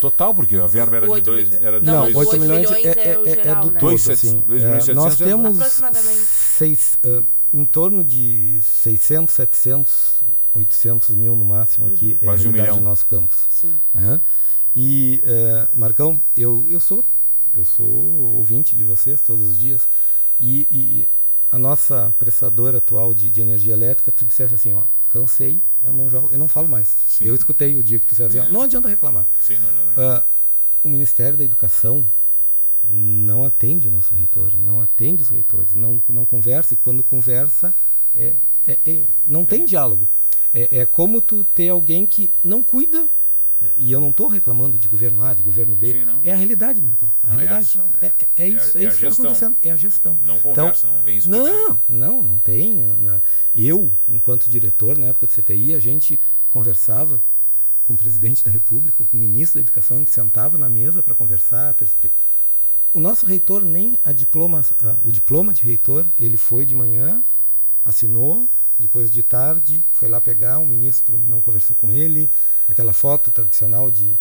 Total, 0.00 0.34
porque 0.34 0.56
a 0.56 0.66
verba 0.66 0.96
era 0.96 1.06
de 1.06 1.12
oito 1.12 1.24
dois. 1.24 1.48
mil- 1.50 1.58
Era 1.66 1.80
de 1.80 1.86
Não, 1.86 1.92
Não, 1.94 2.02
mas 2.04 2.12
dois. 2.14 2.28
8 2.28 2.32
oito 2.32 2.42
milhões, 2.42 2.70
milhões 2.70 2.84
é, 2.84 2.88
é 2.88 3.02
é, 3.02 3.08
é- 3.14 3.30
é 3.32 3.34
geral, 3.44 3.62
do 3.64 3.70
né? 3.70 3.80
todo. 3.80 3.88
Dois 3.90 4.00
assim. 4.10 4.14
setecentos- 4.16 4.46
dois 4.46 4.62
É, 4.62 4.66
milhões 4.66 4.88
nós 4.88 5.12
setecentos, 5.14 5.58
temos 5.58 6.26
seis, 6.26 6.98
ah, 7.04 7.22
em 7.52 7.64
torno 7.64 8.04
de 8.04 8.60
600, 8.62 9.34
700, 9.34 10.24
800 10.52 11.10
mil 11.10 11.34
no 11.36 11.44
máximo 11.44 11.86
aqui 11.86 12.18
é 12.20 12.24
a 12.24 12.28
Quase 12.28 12.48
um 12.48 12.50
realidade 12.50 12.62
milhão. 12.70 12.78
do 12.78 12.84
nosso 12.84 13.06
campus. 13.06 13.46
Sim. 13.48 13.74
né? 13.94 14.20
E, 14.76 15.22
eh, 15.24 15.68
Marcão, 15.74 16.20
eu, 16.36 16.66
eu 16.68 16.80
sou 16.80 17.04
eu 17.56 17.64
sou 17.64 17.86
ouvinte 18.36 18.74
de 18.74 18.82
vocês 18.82 19.20
todos 19.20 19.50
os 19.50 19.56
dias 19.58 19.86
e, 20.40 20.66
e 20.70 21.08
a 21.52 21.56
nossa 21.58 22.12
prestadora 22.18 22.78
atual 22.78 23.14
de, 23.14 23.30
de 23.30 23.40
energia 23.40 23.72
elétrica, 23.72 24.10
tu 24.10 24.24
dissesse 24.24 24.52
assim, 24.56 24.72
ó, 24.74 24.82
cansei, 25.14 25.60
eu 25.84 25.92
não 25.92 26.10
jogo, 26.10 26.28
eu 26.32 26.38
não 26.38 26.48
falo 26.48 26.68
mais. 26.68 26.88
Sim. 27.06 27.24
Eu 27.24 27.34
escutei 27.36 27.76
o 27.76 27.82
dia 27.82 28.00
que 28.00 28.06
tu 28.06 28.10
dissesse 28.10 28.36
assim, 28.38 28.52
não 28.52 28.62
adianta 28.62 28.88
reclamar. 28.88 29.24
Sim, 29.40 29.58
não, 29.58 29.70
não. 29.72 30.02
Ah, 30.12 30.24
o 30.82 30.88
Ministério 30.88 31.38
da 31.38 31.44
Educação 31.44 32.04
não 32.90 33.44
atende 33.44 33.86
o 33.88 33.90
nosso 33.92 34.12
reitor, 34.14 34.52
não 34.58 34.80
atende 34.80 35.22
os 35.22 35.28
reitores, 35.30 35.74
não, 35.74 36.02
não 36.08 36.26
conversa 36.26 36.74
e 36.74 36.76
quando 36.76 37.02
conversa 37.02 37.72
é, 38.14 38.34
é- 38.66 38.78
é- 38.84 39.04
não 39.24 39.44
tem 39.44 39.64
diálogo. 39.64 40.08
É, 40.52 40.80
é 40.80 40.86
como 40.86 41.20
tu 41.20 41.44
ter 41.54 41.68
alguém 41.68 42.04
que 42.04 42.30
não 42.42 42.62
cuida, 42.62 43.06
e 43.76 43.90
eu 43.92 44.00
não 44.00 44.10
estou 44.10 44.28
reclamando 44.28 44.78
de 44.78 44.88
governo 44.88 45.22
A, 45.22 45.34
de 45.34 45.42
governo 45.42 45.74
B, 45.74 45.92
Sim, 45.92 46.04
não. 46.04 46.20
é 46.22 46.32
a 46.32 46.36
realidade, 46.36 46.80
Marcão. 46.82 47.10
A 47.22 47.26
Não, 47.26 47.32
é 47.32 47.36
a 47.36 47.38
realidade. 47.38 47.66
ação, 47.66 47.86
é, 48.00 48.06
é- 48.06 48.14
é, 48.36 48.44
é 48.44 48.48
isso, 48.48 48.78
é 48.78 48.84
é, 48.84 48.88
isso 48.88 48.98
que 48.98 49.06
está 49.06 49.08
gestão. 49.08 49.24
acontecendo, 49.26 49.56
é 49.62 49.70
a 49.70 49.76
gestão. 49.76 50.18
Não 50.24 50.36
Então, 50.36 50.54
conversa, 50.54 50.86
não 50.86 51.02
vem 51.02 51.18
explicar. 51.18 51.42
Não, 51.42 51.80
não, 51.88 52.22
não 52.22 52.38
tem. 52.38 52.74
na- 52.74 53.20
Eu, 53.54 53.92
enquanto 54.08 54.48
diretor, 54.50 54.96
na 54.98 55.06
época 55.06 55.26
do 55.26 55.32
CTI, 55.32 55.74
a 55.74 55.80
gente 55.80 56.18
conversava 56.50 57.20
com 57.84 57.94
o 57.94 57.96
presidente 57.96 58.42
da 58.44 58.50
República, 58.50 58.96
com 59.04 59.16
o 59.16 59.20
ministro 59.20 59.58
da 59.58 59.60
Educação, 59.60 59.96
a 59.96 60.00
gente 60.00 60.10
sentava 60.12 60.56
na 60.56 60.68
mesa 60.68 61.02
para 61.02 61.14
conversar. 61.14 61.74
O 62.92 63.00
nosso 63.00 63.26
reitor 63.26 63.64
nem 63.64 63.98
a 64.04 64.12
diploma, 64.12 64.60
a- 64.82 64.96
o 65.04 65.10
diploma 65.12 65.52
de 65.52 65.62
reitor, 65.64 66.06
ele 66.18 66.36
foi 66.36 66.64
de 66.64 66.74
manhã, 66.74 67.22
assinou, 67.84 68.46
depois 68.78 69.10
de 69.12 69.22
tarde 69.22 69.84
foi 69.92 70.08
lá 70.08 70.20
pegar, 70.20 70.58
o 70.58 70.66
ministro 70.66 71.20
não 71.28 71.40
conversou 71.40 71.76
com 71.76 71.90
ele, 71.92 72.30
aquela 72.68 72.92
foto 72.92 73.30
tradicional 73.30 73.90
de 73.90 74.16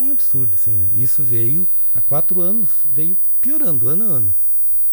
um 0.00 0.10
absurdo 0.10 0.54
assim, 0.54 0.74
né? 0.74 0.88
Isso 0.94 1.22
veio 1.22 1.68
há 1.94 2.00
quatro 2.00 2.40
anos, 2.40 2.70
veio 2.84 3.16
piorando 3.40 3.88
ano 3.88 4.04
a 4.04 4.08
ano. 4.08 4.34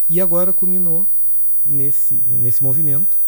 E 0.09 0.19
agora 0.21 0.51
culminou 0.53 1.07
nesse, 1.65 2.15
nesse 2.27 2.61
movimento 2.63 3.19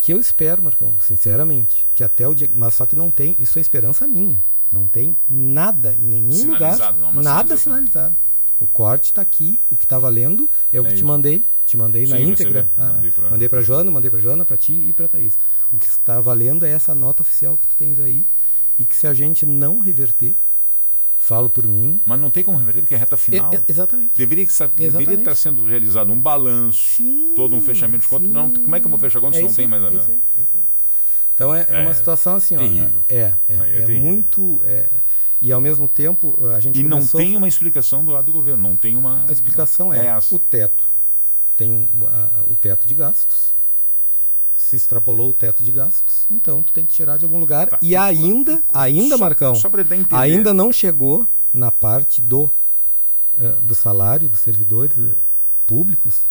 que 0.00 0.12
eu 0.12 0.18
espero, 0.20 0.62
Marcão, 0.62 0.94
sinceramente, 1.00 1.86
que 1.94 2.02
até 2.02 2.26
o 2.26 2.34
dia. 2.34 2.50
Mas 2.54 2.74
só 2.74 2.84
que 2.86 2.96
não 2.96 3.10
tem, 3.10 3.36
isso 3.38 3.58
é 3.58 3.62
esperança 3.62 4.06
minha. 4.08 4.42
Não 4.70 4.86
tem 4.88 5.16
nada 5.28 5.94
em 5.94 6.00
nenhum 6.00 6.32
Sinalizado, 6.32 6.98
lugar. 6.98 7.14
não, 7.14 7.22
nada 7.22 7.56
sinalizado. 7.56 8.16
O 8.58 8.66
corte 8.66 9.06
está 9.06 9.20
aqui, 9.20 9.60
o 9.70 9.76
que 9.76 9.84
está 9.84 9.98
valendo 9.98 10.48
é 10.72 10.80
o 10.80 10.84
É 10.84 10.88
que 10.88 10.94
te 10.94 10.96
isso. 10.98 11.06
mandei. 11.06 11.44
Te 11.66 11.76
mandei 11.76 12.06
na 12.06 12.16
Sim, 12.16 12.30
íntegra. 12.30 12.68
recebi. 12.76 13.12
Ah, 13.22 13.30
mandei 13.30 13.48
para 13.48 13.60
Joana, 13.62 13.90
mandei 13.90 14.10
para 14.10 14.18
Joana, 14.18 14.44
para 14.44 14.56
ti 14.56 14.72
e 14.88 14.92
para 14.92 15.06
Thaís. 15.08 15.38
O 15.72 15.78
que 15.78 15.86
está 15.86 16.20
valendo 16.20 16.64
é 16.66 16.70
essa 16.70 16.94
nota 16.94 17.22
oficial 17.22 17.56
que 17.56 17.66
tu 17.66 17.76
tens 17.76 18.00
aí 18.00 18.26
e 18.78 18.84
que 18.84 18.96
se 18.96 19.06
a 19.06 19.14
gente 19.14 19.44
não 19.46 19.78
reverter, 19.78 20.34
falo 21.18 21.48
por 21.48 21.66
mim. 21.66 22.00
Mas 22.04 22.20
não 22.20 22.30
tem 22.30 22.42
como 22.42 22.58
reverter, 22.58 22.80
porque 22.82 22.94
é 22.94 22.98
reta 22.98 23.16
final. 23.16 23.52
É- 23.52 23.56
é- 23.58 23.62
exatamente. 23.68 24.12
Deveria, 24.16 24.44
que 24.46 24.52
deveria 24.76 25.14
estar 25.14 25.34
sendo 25.34 25.64
realizado 25.64 26.10
um 26.12 26.20
balanço, 26.20 26.96
Sim, 26.96 27.32
todo 27.36 27.54
um 27.54 27.60
fechamento 27.62 28.02
de 28.02 28.08
conta. 28.08 28.26
sim. 28.26 28.32
Não, 28.32 28.50
como 28.52 28.74
é 28.74 28.80
que 28.80 28.86
eu 28.86 28.90
vou 28.90 28.98
fechar 28.98 29.20
conta 29.20 29.34
se 29.34 29.38
É 29.38 29.42
não 29.42 29.48
isso 29.48 29.56
tem 29.56 29.66
mais 29.68 29.82
é 29.84 29.86
isso 29.94 30.10
aí, 30.10 30.20
é. 30.38 30.60
Então 31.34 31.54
é, 31.54 31.66
é 31.68 31.80
uma 31.80 31.90
É, 31.90 31.94
situação 31.94 32.34
assim, 32.36 32.56
terrível. 32.56 33.00
ó. 33.00 33.04
É, 33.08 33.34
é, 33.48 33.54
é 33.54 33.82
é, 33.82 33.98
muito. 33.98 34.60
é, 34.64 34.88
e 35.40 35.50
ao 35.50 35.60
mesmo 35.60 35.88
tempo 35.88 36.38
a 36.54 36.60
gente 36.60 36.78
E 36.78 36.82
não 36.82 37.06
tem 37.06 37.36
uma 37.36 37.48
explicação 37.48 38.04
do 38.04 38.10
lado 38.10 38.26
do 38.26 38.32
governo, 38.32 38.62
não 38.68 38.76
tem 38.76 38.96
uma. 38.96 39.24
A 39.28 39.32
explicação 39.32 39.92
é, 39.92 40.06
essa. 40.06 40.34
o 40.34 40.38
teto. 40.38 40.84
Tem 41.56 41.88
a- 42.06 42.42
o 42.46 42.54
teto 42.54 42.86
de 42.86 42.94
gastos. 42.94 43.52
Se 44.62 44.76
extrapolou 44.76 45.30
o 45.30 45.32
teto 45.32 45.62
de 45.62 45.70
gastos, 45.72 46.26
então 46.30 46.62
tu 46.62 46.72
tem 46.72 46.86
que 46.86 46.92
tirar 46.92 47.16
de 47.18 47.24
algum 47.24 47.38
lugar. 47.38 47.68
Tá. 47.68 47.78
E 47.82 47.94
ainda, 47.96 48.62
ainda, 48.72 49.16
Só- 49.18 49.24
Marcão, 49.24 49.54
Só 49.54 49.70
ainda 50.12 50.54
não 50.54 50.72
chegou 50.72 51.26
na 51.52 51.70
parte 51.70 52.20
do, 52.22 52.50
eh, 53.38 53.56
do 53.60 53.74
salário 53.74 54.28
dos 54.28 54.40
servidores 54.40 54.96
eh, 54.98 55.14
públicos. 55.66 56.22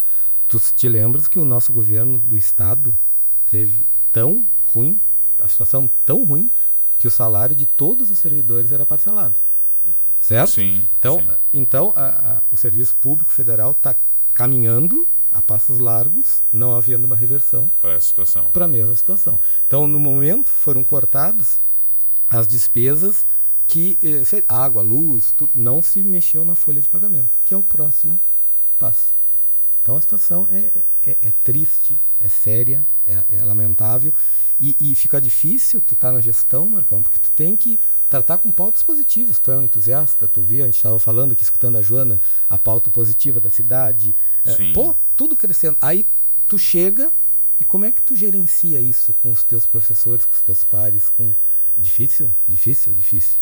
Tu 0.48 0.60
te 0.76 0.88
lembras 0.90 1.28
que 1.28 1.38
o 1.40 1.46
nosso 1.46 1.72
governo 1.74 2.20
do 2.20 2.38
estado 2.38 2.98
teve 3.50 3.86
tão 4.12 4.46
ruim, 4.66 5.00
a 5.40 5.48
situação 5.48 5.90
tão 6.06 6.24
ruim, 6.24 6.50
que 6.98 7.08
o 7.08 7.12
salário 7.12 7.56
de 7.56 7.66
todos 7.66 8.10
os 8.12 8.18
servidores 8.18 8.72
era 8.72 8.86
parcelado. 8.86 9.36
Certo? 10.20 10.52
Sim. 10.52 10.86
Então, 11.00 11.20
sim. 11.20 11.28
então 11.54 11.94
a- 11.96 12.08
a- 12.38 12.42
o 12.52 12.58
Serviço 12.58 12.96
Público 12.98 13.32
Federal 13.34 13.72
está 13.72 13.96
caminhando 14.34 15.08
a 15.32 15.42
passos 15.42 15.80
largos, 15.80 16.44
não 16.52 16.76
havendo 16.76 17.06
uma 17.06 17.16
reversão 17.16 17.72
Para 17.80 17.94
essa 17.94 18.08
situação. 18.08 18.46
para 18.52 18.66
a 18.66 18.68
mesma 18.68 18.94
situação. 18.96 19.40
Então, 19.66 19.88
no 19.88 20.00
momento, 20.00 20.50
foram 20.50 20.84
cortadas 20.84 21.60
as 22.30 22.48
despesas 22.48 23.26
que 23.68 23.98
eh, 24.04 24.44
água, 24.50 24.82
luz, 24.82 25.34
tudo, 25.38 25.52
não 25.56 25.82
se 25.82 26.02
mexeu 26.02 26.44
na 26.44 26.56
folha 26.56 26.82
de 26.82 26.90
pagamento, 26.90 27.40
que 27.46 27.54
é 27.54 27.58
o 27.58 27.64
próximo 27.64 28.20
passo. 28.78 29.16
Então, 29.82 29.96
a 29.96 30.02
situação 30.02 30.48
é, 30.52 30.70
é, 31.04 31.18
é 31.22 31.34
triste, 31.44 31.98
é 32.20 32.28
séria, 32.28 32.86
é, 33.08 33.24
é 33.30 33.44
lamentável 33.44 34.14
e, 34.60 34.76
e 34.80 34.94
fica 34.96 35.20
difícil 35.20 35.82
tu 35.82 35.94
estar 35.94 36.12
na 36.12 36.22
gestão, 36.22 36.70
Marcão, 36.70 37.02
porque 37.02 37.18
tu 37.18 37.32
tem 37.32 37.56
que 37.56 37.80
tratar 38.12 38.38
com 38.40 38.52
pautas 38.52 38.84
positivas. 38.84 39.40
Tu 39.40 39.50
é 39.50 39.58
um 39.58 39.64
entusiasta, 39.64 40.28
tu 40.28 40.42
via, 40.42 40.64
a 40.64 40.66
gente 40.66 40.76
estava 40.76 41.00
falando 41.00 41.32
aqui, 41.32 41.42
escutando 41.42 41.78
a 41.78 41.82
Joana, 41.82 42.22
a 42.50 42.58
pauta 42.58 42.92
positiva 42.92 43.40
da 43.40 43.50
cidade. 43.50 44.14
Sim. 44.46 44.74
pô, 44.74 44.96
tudo 45.16 45.36
crescendo. 45.36 45.78
Aí 45.80 46.06
tu 46.46 46.60
chega 46.60 47.12
e 47.60 47.64
como 47.64 47.86
é 47.86 47.92
que 47.92 48.02
tu 48.02 48.14
gerencia 48.16 48.82
isso 48.82 49.16
com 49.24 49.32
os 49.32 49.44
teus 49.44 49.66
professores, 49.66 50.26
com 50.26 50.34
os 50.34 50.42
teus 50.42 50.64
pares? 50.64 51.08
Com... 51.10 51.34
É 51.78 51.82
difícil? 51.82 52.30
Difícil? 52.48 52.94
Difícil. 52.94 53.40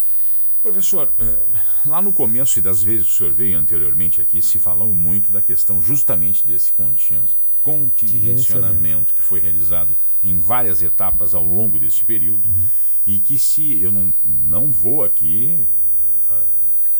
Professor, 0.61 1.11
eh, 1.17 1.41
lá 1.85 2.01
no 2.01 2.13
começo 2.13 2.59
e 2.59 2.61
das 2.61 2.83
vezes 2.83 3.07
que 3.07 3.13
o 3.13 3.17
senhor 3.17 3.33
veio 3.33 3.57
anteriormente 3.57 4.21
aqui, 4.21 4.41
se 4.41 4.59
falou 4.59 4.93
muito 4.93 5.31
da 5.31 5.41
questão 5.41 5.81
justamente 5.81 6.45
desse 6.45 6.73
contin- 6.73 7.23
contingenciamento 7.63 9.13
que 9.13 9.21
foi 9.21 9.39
realizado 9.39 9.95
em 10.21 10.37
várias 10.37 10.81
etapas 10.83 11.33
ao 11.33 11.45
longo 11.45 11.79
desse 11.79 12.03
período 12.03 12.53
e 13.05 13.19
que 13.19 13.37
se 13.39 13.81
eu 13.81 13.91
não, 13.91 14.13
não 14.45 14.71
vou 14.71 15.03
aqui, 15.03 15.65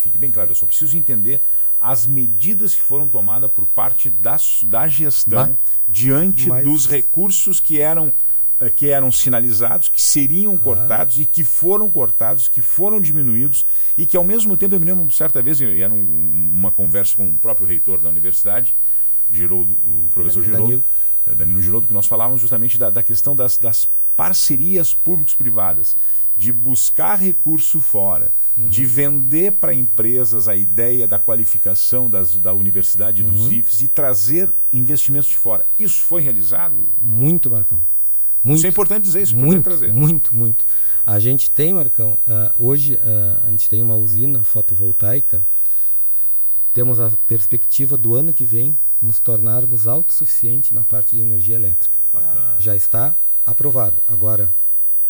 fique 0.01 0.17
bem 0.17 0.31
claro, 0.31 0.51
eu 0.51 0.55
só 0.55 0.65
preciso 0.65 0.97
entender 0.97 1.41
as 1.81 2.05
medidas 2.05 2.75
que 2.75 2.81
foram 2.81 3.07
tomadas 3.07 3.49
por 3.51 3.65
parte 3.65 4.09
da, 4.09 4.37
da 4.63 4.87
gestão 4.87 5.47
Bah. 5.49 5.57
diante 5.87 6.49
Mas- 6.49 6.63
dos 6.63 6.85
recursos 6.85 7.59
que 7.59 7.79
eram 7.79 8.11
eh, 8.59 8.69
que 8.69 8.89
eram 8.89 9.09
sinalizados, 9.11 9.87
que 9.87 10.01
seriam 10.01 10.57
cortados 10.57 11.17
e 11.19 11.25
que 11.25 11.45
foram 11.45 11.89
cortados, 11.89 12.49
que 12.49 12.61
foram 12.61 12.99
diminuídos 12.99 13.65
e 13.97 14.05
que 14.05 14.17
ao 14.17 14.23
mesmo 14.23 14.57
tempo 14.57 14.75
eu 14.75 14.79
me 14.79 14.85
lembro 14.85 15.09
certa 15.11 15.41
vez 15.41 15.61
e 15.61 15.81
era 15.81 15.93
um- 15.93 16.51
uma 16.59 16.69
conversa 16.71 17.15
com 17.15 17.29
o 17.29 17.37
próprio 17.37 17.65
reitor 17.65 18.01
da 18.01 18.09
universidade, 18.09 18.75
Giroldo, 19.31 19.77
o 19.85 20.09
professor 20.13 20.41
Danilo. 20.43 20.65
Giroldo, 20.65 20.83
eh, 21.27 21.35
Danilo 21.35 21.61
Giroldo, 21.61 21.87
que 21.87 21.93
nós 21.93 22.07
falávamos 22.07 22.41
justamente 22.41 22.77
da, 22.77 22.89
da 22.89 23.01
questão 23.03 23.33
das, 23.33 23.57
das 23.57 23.87
parcerias 24.19 24.93
públicos-privadas, 24.93 25.95
de 26.35 26.51
buscar 26.51 27.15
recurso 27.15 27.79
fora, 27.79 28.33
de 28.57 28.83
vender 28.85 29.53
para 29.53 29.73
empresas 29.73 30.49
a 30.49 30.57
ideia 30.57 31.07
da 31.07 31.17
qualificação 31.17 32.09
das, 32.09 32.35
da 32.35 32.51
universidade 32.51 33.21
e 33.21 33.25
dos 33.25 33.49
IFES 33.49 33.81
e 33.83 33.87
trazer 33.87 34.51
investimentos 34.73 35.29
de 35.29 35.37
fora. 35.37 35.65
Isso 35.79 36.01
foi 36.01 36.21
realizado? 36.21 36.75
Muito, 36.99 37.49
Marcão. 37.49 37.81
Muito. 38.43 38.57
Isso 38.57 38.67
é 38.67 38.69
importante 38.69 39.03
dizer, 39.03 39.21
isso 39.21 39.35
é 39.35 39.37
muito, 39.37 39.63
trazer. 39.63 39.93
muito, 39.93 40.35
muito. 40.35 40.65
A 41.05 41.17
gente 41.17 41.49
tem, 41.49 41.73
Marcão, 41.73 42.17
ah, 42.27 42.53
hoje 42.59 42.99
ah, 43.01 43.43
a 43.45 43.49
gente 43.49 43.69
tem 43.69 43.81
uma 43.81 43.95
usina 43.95 44.43
fotovoltaica. 44.43 45.41
Temos 46.73 46.99
a 46.99 47.09
perspectiva 47.25 47.95
do 47.95 48.15
ano 48.15 48.33
que 48.33 48.43
vem 48.43 48.77
nos 49.01 49.21
tornarmos 49.21 49.87
autossuficientes 49.87 50.71
na 50.71 50.83
parte 50.83 51.15
de 51.15 51.21
energia 51.21 51.55
elétrica. 51.55 51.97
Bacana. 52.11 52.55
Já 52.59 52.75
está 52.75 53.15
aprovado. 53.51 54.01
Agora, 54.07 54.53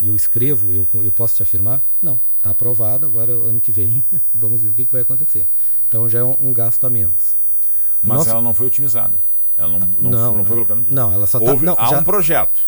eu 0.02 0.16
escrevo, 0.16 0.74
eu, 0.74 0.88
eu 1.04 1.12
posso 1.12 1.36
te 1.36 1.44
afirmar? 1.44 1.82
Não, 2.02 2.20
está 2.38 2.52
aprovado. 2.52 3.06
Agora, 3.06 3.32
ano 3.34 3.60
que 3.62 3.72
vem, 3.72 4.04
vamos 4.34 4.62
ver 4.62 4.70
o 4.70 4.74
que, 4.74 4.86
que 4.86 4.92
vai 4.92 5.02
acontecer. 5.02 5.48
Então, 5.88 6.08
já 6.08 6.20
é 6.20 6.24
um, 6.24 6.38
um 6.40 6.54
gasto 6.54 6.86
a 6.86 6.90
menos. 6.90 7.36
Mas 8.02 8.28
ela 8.28 8.42
não 8.42 8.54
foi 8.54 8.68
otimizada. 8.68 9.18
Ela 9.58 9.68
não, 9.68 9.80
não, 9.80 10.10
Não, 10.10 10.38
não 10.38 10.46
foi 10.46 10.56
colocada. 10.56 10.82
Não, 10.90 11.12
ela 11.12 11.28
só 11.28 11.40
tá- 11.40 11.52
Houve, 11.52 11.66
não, 11.66 11.76
há 11.78 11.90
já- 11.90 12.00
um 12.00 12.04
projeto 12.04 12.62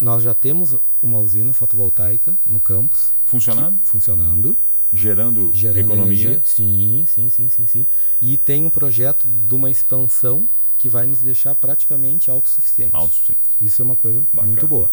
Nós 0.00 0.22
já 0.24 0.34
temos 0.34 0.76
uma 1.00 1.20
usina 1.20 1.52
fotovoltaica 1.54 2.36
no 2.44 2.58
campus 2.58 3.12
funcionando, 3.24 3.78
funcionando. 3.84 4.56
gerando, 4.92 5.52
gerando 5.54 5.78
economia. 5.78 6.06
energia. 6.12 6.40
Sim, 6.44 7.04
sim, 7.06 7.28
sim, 7.28 7.48
sim, 7.48 7.66
sim. 7.68 7.86
E 8.20 8.36
tem 8.36 8.64
um 8.64 8.70
projeto 8.70 9.28
de 9.28 9.54
uma 9.54 9.70
expansão 9.70 10.48
que 10.76 10.88
vai 10.88 11.06
nos 11.06 11.20
deixar 11.22 11.54
praticamente 11.54 12.28
autossuficientes. 12.28 12.94
Autossuficiente. 12.94 13.40
Isso 13.60 13.80
é 13.80 13.84
uma 13.84 13.94
coisa 13.96 14.20
Bacana. 14.32 14.48
muito 14.48 14.66
boa. 14.66 14.90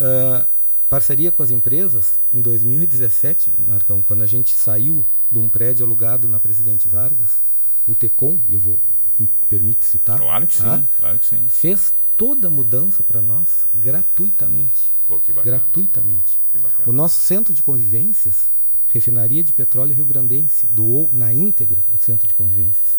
Ah, 0.00 0.46
parceria 0.88 1.30
com 1.30 1.42
as 1.42 1.50
empresas, 1.50 2.18
em 2.32 2.40
2017, 2.40 3.52
Marcão, 3.66 4.02
quando 4.02 4.22
a 4.22 4.26
gente 4.26 4.54
saiu 4.54 5.04
de 5.30 5.38
um 5.38 5.48
prédio 5.48 5.84
alugado 5.84 6.28
na 6.28 6.40
Presidente 6.40 6.88
Vargas, 6.88 7.40
o 7.86 7.94
Tecom, 7.94 8.38
eu 8.48 8.58
vou, 8.60 8.78
me 9.18 9.28
permite 9.48 9.84
citar, 9.84 10.18
Claro 10.18 10.46
que 10.46 10.54
sim, 10.54 10.62
Ah? 10.64 10.82
claro 10.98 11.18
que 11.18 11.26
sim. 11.26 11.44
fez 11.48 11.92
toda 12.16 12.48
a 12.48 12.50
mudança 12.50 13.02
para 13.02 13.20
nós 13.22 13.66
gratuitamente. 13.74 14.92
Pô, 15.06 15.18
que 15.18 15.32
bacana. 15.32 15.56
Gratuitamente. 15.58 16.40
Que 16.52 16.58
bacana. 16.58 16.88
O 16.88 16.92
nosso 16.92 17.20
centro 17.20 17.52
de 17.54 17.62
convivências, 17.62 18.50
Refinaria 18.90 19.44
de 19.44 19.52
Petróleo 19.52 19.94
Rio 19.94 20.06
Grandense, 20.06 20.66
doou 20.66 21.10
na 21.12 21.30
íntegra 21.32 21.82
o 21.92 21.98
centro 21.98 22.26
de 22.26 22.34
convivências. 22.34 22.98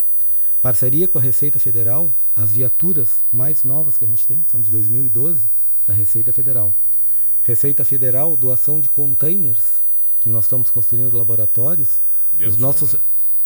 Parceria 0.61 1.07
com 1.07 1.17
a 1.17 1.21
Receita 1.21 1.57
Federal, 1.57 2.13
as 2.35 2.51
viaturas 2.51 3.23
mais 3.31 3.63
novas 3.63 3.97
que 3.97 4.05
a 4.05 4.07
gente 4.07 4.27
tem, 4.27 4.43
são 4.47 4.61
de 4.61 4.69
2012, 4.69 5.49
da 5.87 5.93
Receita 5.93 6.31
Federal. 6.31 6.73
Receita 7.49 7.83
Federal, 7.83 8.37
doação 8.37 8.79
de 8.79 8.87
containers, 8.87 9.81
que 10.19 10.29
nós 10.29 10.45
estamos 10.45 10.69
construindo 10.69 11.17
laboratórios. 11.17 11.99
Dentro 12.31 12.47
Os 12.47 12.55
de 12.57 12.61
nossos, 12.61 12.95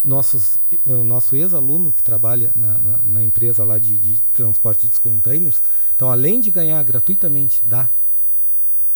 nossos, 0.03 0.59
eh, 0.69 1.03
nosso 1.05 1.37
ex-aluno 1.37 1.89
que 1.93 2.03
trabalha 2.03 2.51
na, 2.53 2.77
na, 2.79 2.97
na 2.97 3.23
empresa 3.23 3.63
lá 3.63 3.79
de, 3.79 3.97
de 3.97 4.19
transporte 4.33 4.87
dos 4.87 4.97
containers, 4.97 5.63
então 5.95 6.11
além 6.11 6.41
de 6.41 6.51
ganhar 6.51 6.83
gratuitamente 6.83 7.63
da 7.65 7.89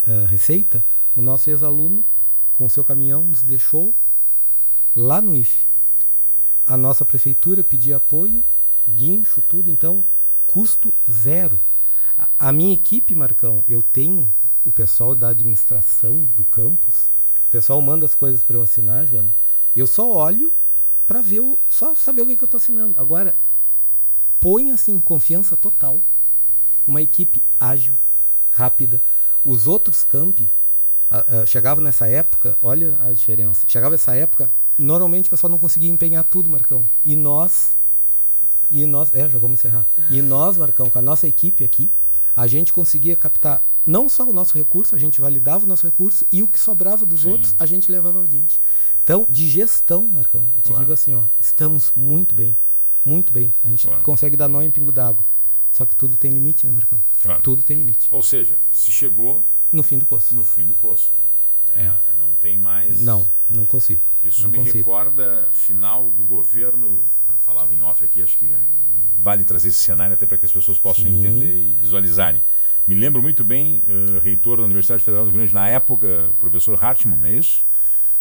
eh, 0.05 0.25
Receita, 0.27 0.83
o 1.15 1.21
nosso 1.21 1.49
ex-aluno 1.49 2.03
com 2.51 2.67
seu 2.67 2.83
caminhão 2.83 3.23
nos 3.23 3.41
deixou 3.41 3.93
lá 4.93 5.21
no 5.21 5.33
IFE. 5.33 5.65
A 6.65 6.75
nossa 6.75 7.05
prefeitura 7.05 7.63
pedia 7.63 7.95
apoio, 7.95 8.43
guincho, 8.89 9.41
tudo, 9.47 9.71
então 9.71 10.03
custo 10.45 10.93
zero. 11.09 11.57
A, 12.17 12.27
a 12.49 12.51
minha 12.51 12.73
equipe, 12.73 13.15
Marcão, 13.15 13.63
eu 13.69 13.81
tenho 13.81 14.29
o 14.67 14.71
pessoal 14.71 15.15
da 15.15 15.29
administração 15.29 16.27
do 16.35 16.43
campus, 16.43 17.05
o 17.47 17.51
pessoal 17.51 17.81
manda 17.81 18.05
as 18.05 18.13
coisas 18.13 18.43
para 18.43 18.57
eu 18.57 18.61
assinar, 18.61 19.05
Joana. 19.05 19.33
Eu 19.73 19.87
só 19.87 20.11
olho 20.11 20.53
para 21.07 21.21
ver, 21.21 21.39
o, 21.39 21.57
só 21.69 21.95
saber 21.95 22.23
o 22.23 22.27
que, 22.27 22.35
que 22.35 22.43
eu 22.43 22.47
estou 22.47 22.57
assinando. 22.57 22.99
Agora, 22.99 23.33
põe 24.41 24.73
assim, 24.73 24.99
confiança 24.99 25.55
total. 25.55 26.01
Uma 26.85 27.01
equipe 27.01 27.41
ágil, 27.57 27.95
rápida. 28.51 29.01
Os 29.45 29.67
outros 29.67 30.03
campi 30.03 30.49
ah, 31.09 31.25
ah, 31.27 31.45
chegava 31.45 31.79
nessa 31.79 32.05
época, 32.05 32.57
olha 32.61 32.97
a 32.99 33.13
diferença. 33.13 33.63
Chegava 33.69 33.95
essa 33.95 34.13
época, 34.13 34.51
normalmente 34.77 35.27
o 35.27 35.29
pessoal 35.29 35.49
não 35.49 35.57
conseguia 35.57 35.89
empenhar 35.89 36.25
tudo, 36.25 36.49
Marcão. 36.49 36.87
E 37.05 37.15
nós, 37.15 37.73
e 38.69 38.85
nós, 38.85 39.13
é, 39.13 39.29
já 39.29 39.37
vamos 39.37 39.59
encerrar. 39.59 39.87
E 40.09 40.21
nós, 40.21 40.57
Marcão, 40.57 40.89
com 40.89 40.99
a 40.99 41.01
nossa 41.01 41.25
equipe 41.25 41.63
aqui, 41.63 41.89
a 42.35 42.45
gente 42.47 42.73
conseguia 42.73 43.15
captar 43.15 43.63
não 43.87 44.07
só 44.09 44.23
o 44.29 44.33
nosso 44.33 44.55
recurso, 44.57 44.95
a 44.95 44.99
gente 44.99 45.19
validava 45.21 45.63
o 45.65 45.67
nosso 45.67 45.85
recurso 45.87 46.25
e 46.31 46.43
o 46.43 46.47
que 46.47 46.59
sobrava 46.59 47.05
dos 47.05 47.21
Sim. 47.21 47.29
outros 47.31 47.55
a 47.57 47.65
gente 47.65 47.91
levava 47.91 48.21
adiante. 48.23 48.59
Então, 49.03 49.25
de 49.29 49.47
gestão, 49.47 50.03
Marcão, 50.05 50.41
eu 50.55 50.61
te 50.61 50.67
Claro. 50.67 50.81
digo 50.81 50.93
assim, 50.93 51.13
ó, 51.15 51.23
estamos 51.39 51.91
muito 51.95 52.35
bem, 52.35 52.55
muito 53.05 53.31
bem. 53.33 53.53
A 53.63 53.69
gente 53.69 53.87
Claro. 53.87 54.03
consegue 54.03 54.35
dar 54.35 54.47
nó 54.49 54.61
em 54.61 54.69
pingo 54.69 54.91
d'água. 54.91 55.23
Só 55.71 55.85
que 55.85 55.95
tudo 55.95 56.15
tem 56.15 56.31
limite, 56.31 56.65
né, 56.65 56.71
Marcão? 56.71 56.99
Claro. 57.21 57.41
Tudo 57.41 57.63
tem 57.63 57.77
limite. 57.77 58.07
Ou 58.11 58.21
seja, 58.21 58.57
se 58.71 58.91
chegou 58.91 59.43
No 59.71 59.81
fim 59.83 59.97
do 59.97 60.05
poço. 60.05 60.35
no 60.35 60.43
fim 60.43 60.65
do 60.65 60.73
poço. 60.75 61.11
né? 61.75 61.85
É, 62.03 62.17
Não 62.17 62.33
tem 62.35 62.57
mais. 62.57 62.99
Não, 63.01 63.27
não 63.49 63.65
consigo. 63.65 64.01
Isso 64.23 64.43
não 64.43 64.49
me 64.49 64.57
consigo. 64.59 64.77
recorda 64.77 65.47
final 65.51 66.09
do 66.11 66.23
governo. 66.23 67.03
Falava 67.39 67.73
em 67.73 67.81
off 67.81 68.03
aqui, 68.03 68.21
acho 68.21 68.37
que 68.37 68.51
eh, 68.51 68.59
vale 69.19 69.43
trazer 69.45 69.69
esse 69.69 69.79
cenário 69.79 70.13
até 70.13 70.25
para 70.25 70.37
que 70.37 70.45
as 70.45 70.51
pessoas 70.51 70.77
possam 70.79 71.03
Sim. 71.05 71.17
entender 71.19 71.55
e 71.55 71.73
visualizarem. 71.75 72.43
Me 72.87 72.95
lembro 72.95 73.21
muito 73.21 73.43
bem, 73.43 73.81
eh, 73.87 74.19
reitor 74.23 74.57
da 74.57 74.63
Universidade 74.63 75.03
Federal 75.03 75.25
do 75.25 75.31
Rio 75.31 75.39
Grande, 75.39 75.53
na 75.53 75.67
época, 75.67 76.29
professor 76.39 76.81
Hartmann, 76.81 77.17
não 77.19 77.27
é 77.27 77.33
isso? 77.33 77.65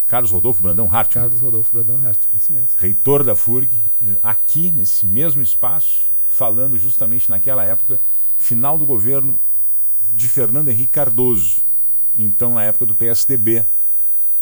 Carlos 0.08 0.30
Rodolfo 0.30 0.60
Brandão 0.62 0.86
Hartmann. 0.86 1.22
Carlos 1.22 1.40
Rodolfo 1.40 1.72
Brandão 1.72 2.04
Hart, 2.06 2.18
isso 2.34 2.52
mesmo. 2.52 2.68
reitor 2.78 3.22
da 3.24 3.34
FURG, 3.36 3.70
eh, 4.02 4.16
aqui 4.22 4.72
nesse 4.72 5.06
mesmo 5.06 5.40
espaço, 5.42 6.02
falando 6.28 6.76
justamente 6.78 7.30
naquela 7.30 7.64
época, 7.64 8.00
final 8.36 8.76
do 8.76 8.84
governo 8.86 9.38
de 10.12 10.28
Fernando 10.28 10.68
Henrique 10.68 10.92
Cardoso. 10.92 11.58
Então, 12.18 12.54
na 12.54 12.64
época 12.64 12.86
do 12.86 12.94
PSDB. 12.94 13.64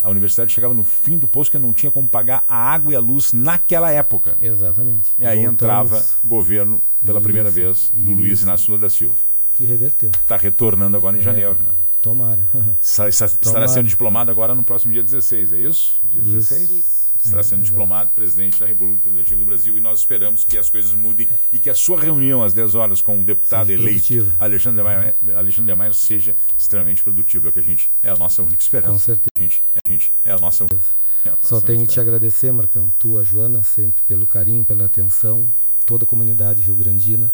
A 0.02 0.10
universidade 0.10 0.52
chegava 0.52 0.74
no 0.74 0.84
fim 0.84 1.18
do 1.18 1.26
poço 1.26 1.50
que 1.50 1.58
não 1.58 1.72
tinha 1.72 1.90
como 1.90 2.06
pagar 2.06 2.44
a 2.46 2.54
água 2.56 2.92
e 2.92 2.96
a 2.96 3.00
luz 3.00 3.32
naquela 3.32 3.90
época. 3.90 4.36
Exatamente. 4.38 5.12
E 5.18 5.24
aí 5.26 5.36
Voltamos- 5.46 5.54
entrava 5.54 6.04
governo 6.22 6.78
pela 7.04 7.22
primeira 7.22 7.48
Isso, 7.48 7.56
vez 7.56 7.90
do 7.94 8.10
isso. 8.12 8.20
Luiz 8.20 8.42
Inácio 8.42 8.70
Lula 8.70 8.82
da 8.82 8.90
Silva. 8.90 9.14
Que 9.54 9.64
reverteu. 9.64 10.10
Está 10.22 10.36
retornando 10.36 10.96
agora 10.96 11.16
em 11.16 11.20
É. 11.20 11.22
janeiro, 11.22 11.54
né? 11.62 11.70
Tomara. 12.02 12.46
Está- 12.80 13.08
Estará 13.08 13.28
Tomara. 13.40 13.68
sendo 13.68 13.88
diplomado 13.88 14.30
agora 14.30 14.54
no 14.54 14.62
próximo 14.62 14.92
dia 14.92 15.02
16, 15.02 15.52
é 15.52 15.58
isso? 15.60 16.00
Dia 16.04 16.20
Isso. 16.20 16.30
16? 16.30 16.70
Isso. 16.70 17.04
Estará 17.24 17.40
É, 17.40 17.42
sendo 17.42 17.60
exato. 17.60 17.70
diplomado 17.70 18.10
presidente 18.10 18.60
da 18.60 18.66
República 18.66 19.00
Federativa 19.04 19.40
do 19.40 19.46
Brasil 19.46 19.78
e 19.78 19.80
nós 19.80 20.00
esperamos 20.00 20.44
que 20.44 20.58
as 20.58 20.68
coisas 20.68 20.92
mudem 20.92 21.26
e 21.50 21.58
que 21.58 21.70
a 21.70 21.74
sua 21.74 21.98
reunião 21.98 22.42
às 22.44 22.52
10 22.52 22.74
horas 22.74 23.00
com 23.00 23.18
o 23.18 23.24
deputado 23.24 23.66
Seja 23.68 23.78
eleito 23.80 24.06
produtiva. 24.06 24.36
Alexandre 24.38 24.82
de, 24.82 24.84
Maio, 24.84 25.38
Alexandre 25.38 25.72
de 25.72 25.78
Maio 25.78 25.94
seja 25.94 26.36
extremamente 26.58 27.02
produtivo. 27.02 27.46
É 27.46 27.50
o 27.50 27.52
que 27.54 27.60
a 27.60 27.62
gente 27.62 27.90
é 28.02 28.10
a 28.10 28.16
nossa 28.16 28.42
única 28.42 28.58
Com 28.58 28.62
esperança. 28.62 28.98
certeza. 28.98 29.30
A 29.34 29.40
gente, 29.40 29.64
a 29.86 29.88
gente 29.90 30.12
é 30.22 30.32
a 30.32 30.36
nossa, 30.36 30.64
é 30.64 31.28
a 31.28 31.30
nossa 31.30 31.38
Só 31.40 31.60
tenho 31.62 31.86
que 31.86 31.94
te 31.94 32.00
agradecer, 32.00 32.52
Marcão. 32.52 32.92
Tu, 32.98 33.16
a 33.16 33.24
Joana, 33.24 33.62
sempre 33.62 34.02
pelo 34.06 34.26
carinho, 34.26 34.62
pela 34.62 34.84
atenção, 34.84 35.50
toda 35.86 36.04
a 36.04 36.06
comunidade 36.06 36.60
rio-grandina. 36.60 37.32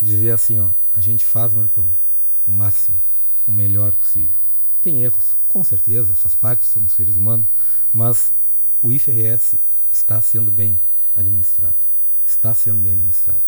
Dizer 0.00 0.30
assim, 0.32 0.58
ó, 0.60 0.70
a 0.94 1.00
gente 1.00 1.24
faz, 1.24 1.54
Marcão, 1.54 1.86
o 2.46 2.52
máximo, 2.52 3.00
o 3.46 3.52
melhor 3.52 3.92
possível. 3.94 4.38
Tem 4.82 5.02
erros, 5.02 5.36
com 5.48 5.64
certeza, 5.64 6.14
faz 6.14 6.34
parte, 6.34 6.66
somos 6.66 6.92
seres 6.92 7.16
humanos, 7.16 7.46
mas 7.92 8.32
o 8.82 8.92
IFRS 8.92 9.58
está 9.92 10.20
sendo 10.20 10.50
bem 10.50 10.78
administrado. 11.16 11.74
Está 12.26 12.54
sendo 12.54 12.80
bem 12.82 12.92
administrado. 12.92 13.42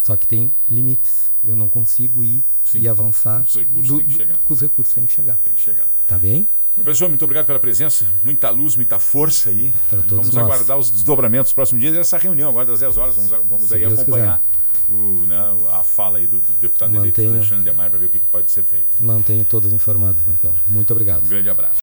Só 0.00 0.16
que 0.16 0.26
tem 0.26 0.52
limites. 0.70 1.30
Eu 1.44 1.56
não 1.56 1.68
consigo 1.68 2.22
ir 2.22 2.42
Sim. 2.64 2.80
e 2.80 2.88
avançar. 2.88 3.42
Os 3.42 3.56
recursos 3.56 3.88
do- 3.88 3.98
têm 3.98 4.06
que 4.06 4.14
chegar. 4.16 4.36
com 4.44 4.54
os 4.54 4.60
recursos 4.60 4.94
têm 4.94 5.04
que 5.06 5.12
chegar. 5.12 5.36
Tem 5.38 5.52
que 5.52 5.60
chegar. 5.60 5.86
Tá 6.06 6.16
bem? 6.16 6.46
Professor, 6.74 7.08
muito 7.08 7.22
obrigado 7.24 7.46
pela 7.46 7.58
presença. 7.58 8.06
Muita 8.22 8.48
luz, 8.50 8.76
muita 8.76 8.98
força 9.00 9.50
aí. 9.50 9.74
Para 9.90 9.98
E 9.98 10.02
todos 10.02 10.28
vamos 10.28 10.34
nós. 10.34 10.44
aguardar 10.44 10.78
os 10.78 10.90
desdobramentos 10.90 11.46
dos 11.48 11.54
próximos 11.54 11.80
dias 11.82 11.92
dessa 11.94 12.16
reunião, 12.16 12.48
agora 12.50 12.66
das 12.66 12.80
10 12.80 12.96
horas. 12.96 13.16
Vamos, 13.16 13.30
vamos 13.48 13.72
aí 13.72 13.80
Deus 13.80 13.98
acompanhar 13.98 14.42
o, 14.90 15.26
né, 15.26 15.38
a 15.72 15.82
fala 15.82 16.18
aí 16.18 16.26
do, 16.26 16.40
do 16.40 16.52
deputado 16.60 16.94
eleito 16.94 17.20
Mantenha. 17.20 17.36
Alexandre 17.38 17.70
de 17.70 17.76
Maio 17.76 17.90
para 17.90 17.98
ver 17.98 18.06
o 18.06 18.08
que 18.08 18.18
que 18.18 18.24
pode 18.26 18.50
ser 18.50 18.62
feito. 18.62 18.86
Mantenho 19.00 19.44
todos 19.44 19.72
informados, 19.72 20.24
Marcão. 20.24 20.54
Muito 20.68 20.90
obrigado. 20.92 21.24
Um 21.24 21.28
grande 21.28 21.50
abraço. 21.50 21.76